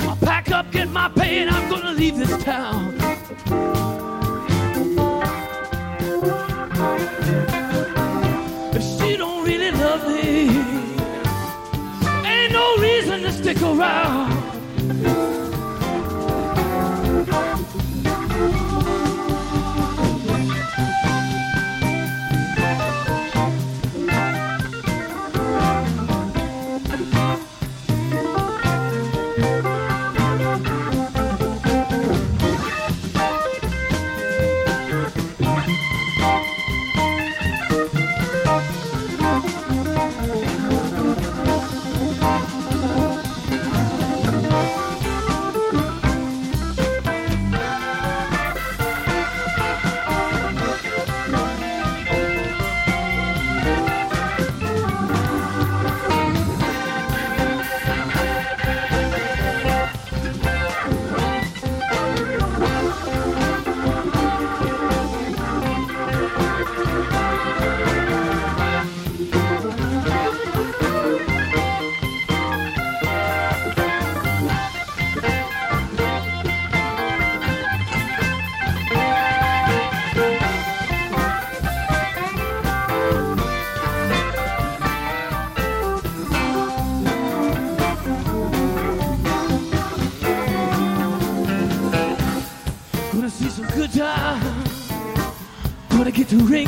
I'll 0.08 0.16
pack 0.16 0.50
up, 0.50 0.72
get 0.72 0.88
my 0.88 1.10
pay, 1.10 1.40
and 1.40 1.50
I'm 1.50 1.68
gonna 1.68 1.92
leave 1.92 2.16
this 2.16 2.42
town. 2.42 2.94
If 8.74 8.82
she 8.82 9.18
don't 9.18 9.44
really 9.44 9.72
love 9.72 10.02
me, 10.08 10.48
ain't 12.24 12.52
no 12.52 12.76
reason 12.78 13.20
to 13.24 13.30
stick 13.30 13.60
around. 13.60 14.29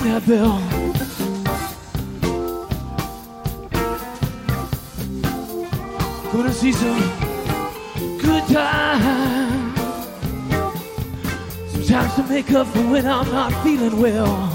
That 0.03 0.27
Bill. 0.27 0.59
Gonna 6.33 6.53
see 6.53 6.73
some 6.73 6.99
good 8.19 8.45
times. 8.49 9.79
Sometimes 11.71 12.15
to 12.17 12.25
make 12.25 12.51
up 12.51 12.67
for 12.67 12.81
when 12.81 13.07
I'm 13.07 13.31
not 13.31 13.53
feeling 13.63 14.01
well. 14.01 14.52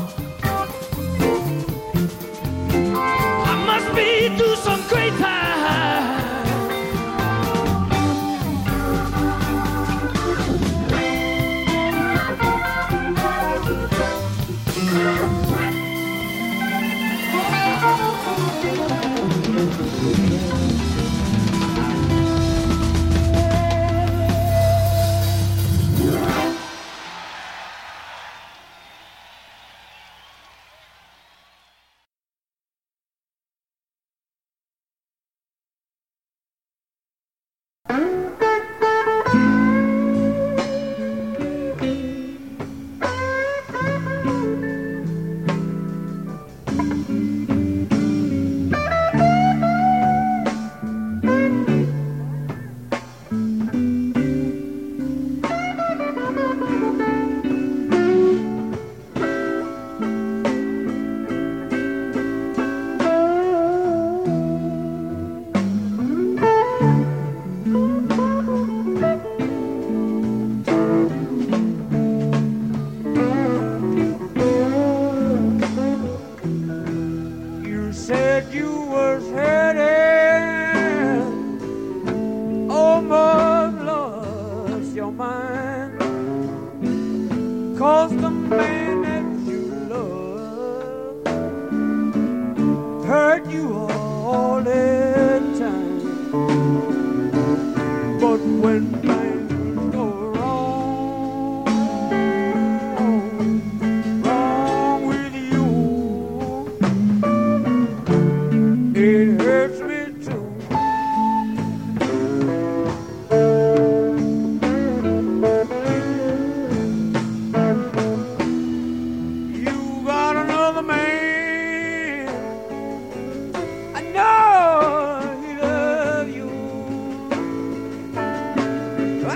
I 129.29 129.33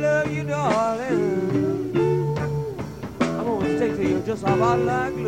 love 0.00 0.32
you, 0.32 0.44
darling. 0.44 2.36
I'm 3.20 3.44
gonna 3.44 3.76
stick 3.76 3.96
to 3.96 4.02
you 4.08 4.20
just 4.24 4.42
about 4.44 4.78
like. 4.80 5.27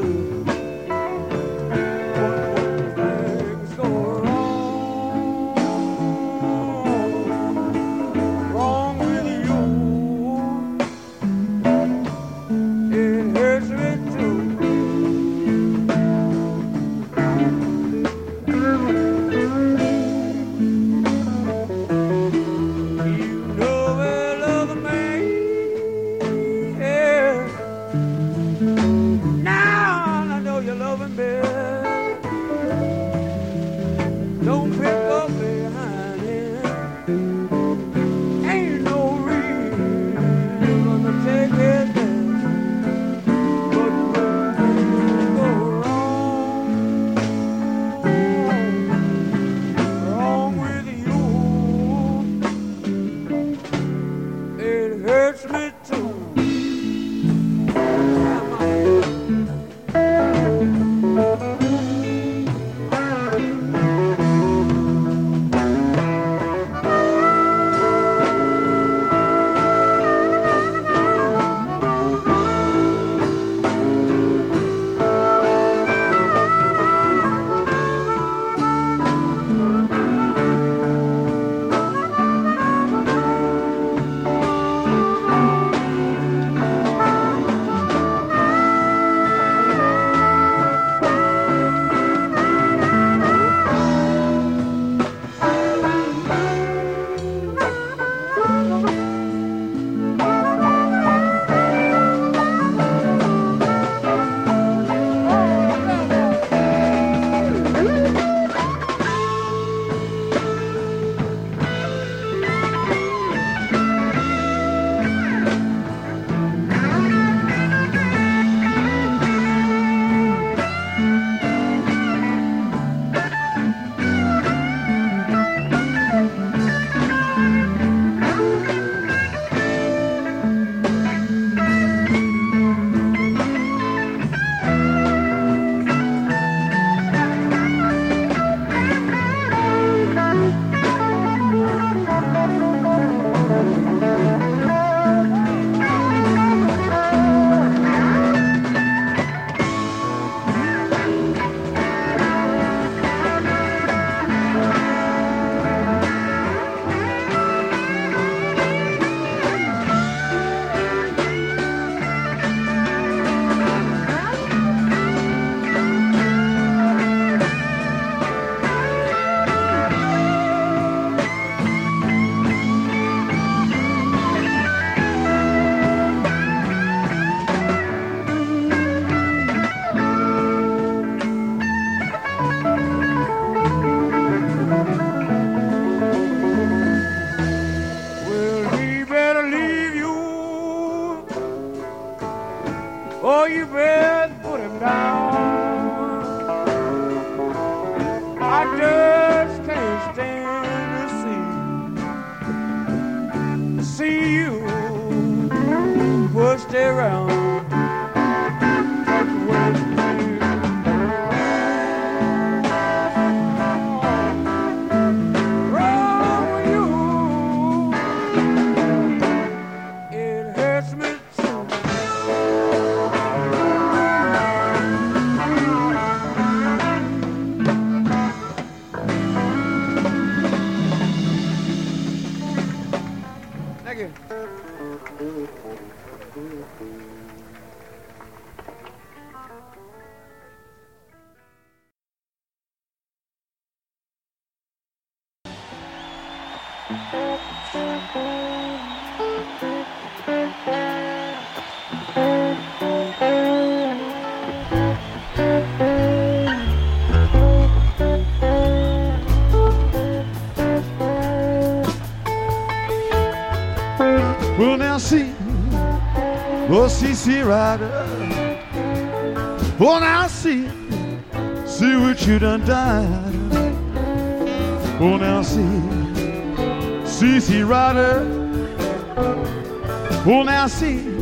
Oh, 280.72 281.19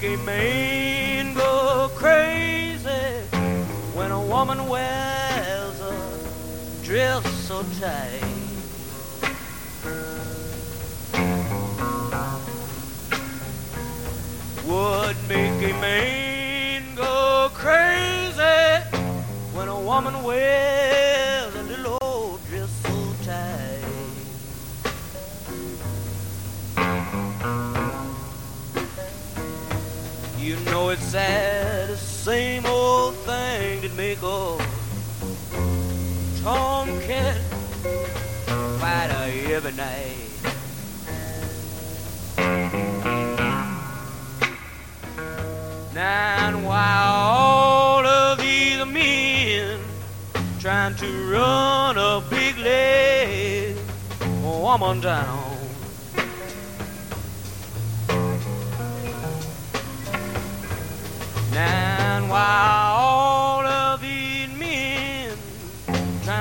game, 0.00 0.24
made. 0.24 0.47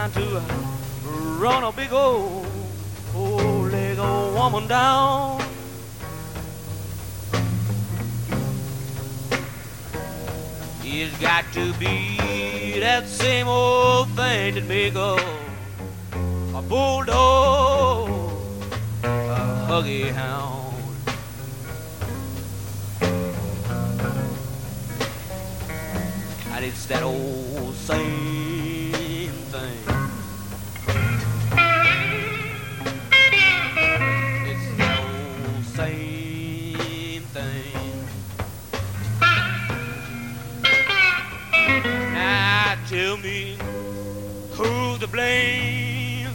trying 0.09 0.39
to 0.39 0.41
run 1.39 1.63
a 1.63 1.71
big 1.71 1.91
old, 1.91 2.47
old 3.15 3.71
leg 3.71 3.97
old 3.99 4.33
woman 4.33 4.67
down. 4.67 5.41
It's 10.83 11.17
got 11.19 11.45
to 11.53 11.73
be 11.73 12.79
that 12.79 13.07
same 13.07 13.47
old 13.47 14.09
thing 14.11 14.55
that 14.55 14.65
make 14.67 14.95
a, 14.95 15.17
a 16.55 16.61
bulldog 16.61 18.09
a 19.03 19.67
huggy 19.67 20.11
hound. 20.11 20.75
And 26.53 26.65
it's 26.65 26.85
that 26.87 27.03
old 27.03 27.75
same 27.75 28.46
blame. 45.17 46.29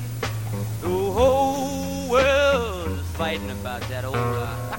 The 0.80 0.88
whole 0.88 2.10
world 2.10 2.98
is 2.98 3.06
fighting 3.12 3.52
about 3.52 3.80
that 3.82 4.04
old 4.04 4.16
uh, 4.16 4.76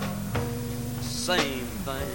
same 0.99 1.67
thing. 1.87 2.12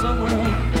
Somewhere. 0.00 0.75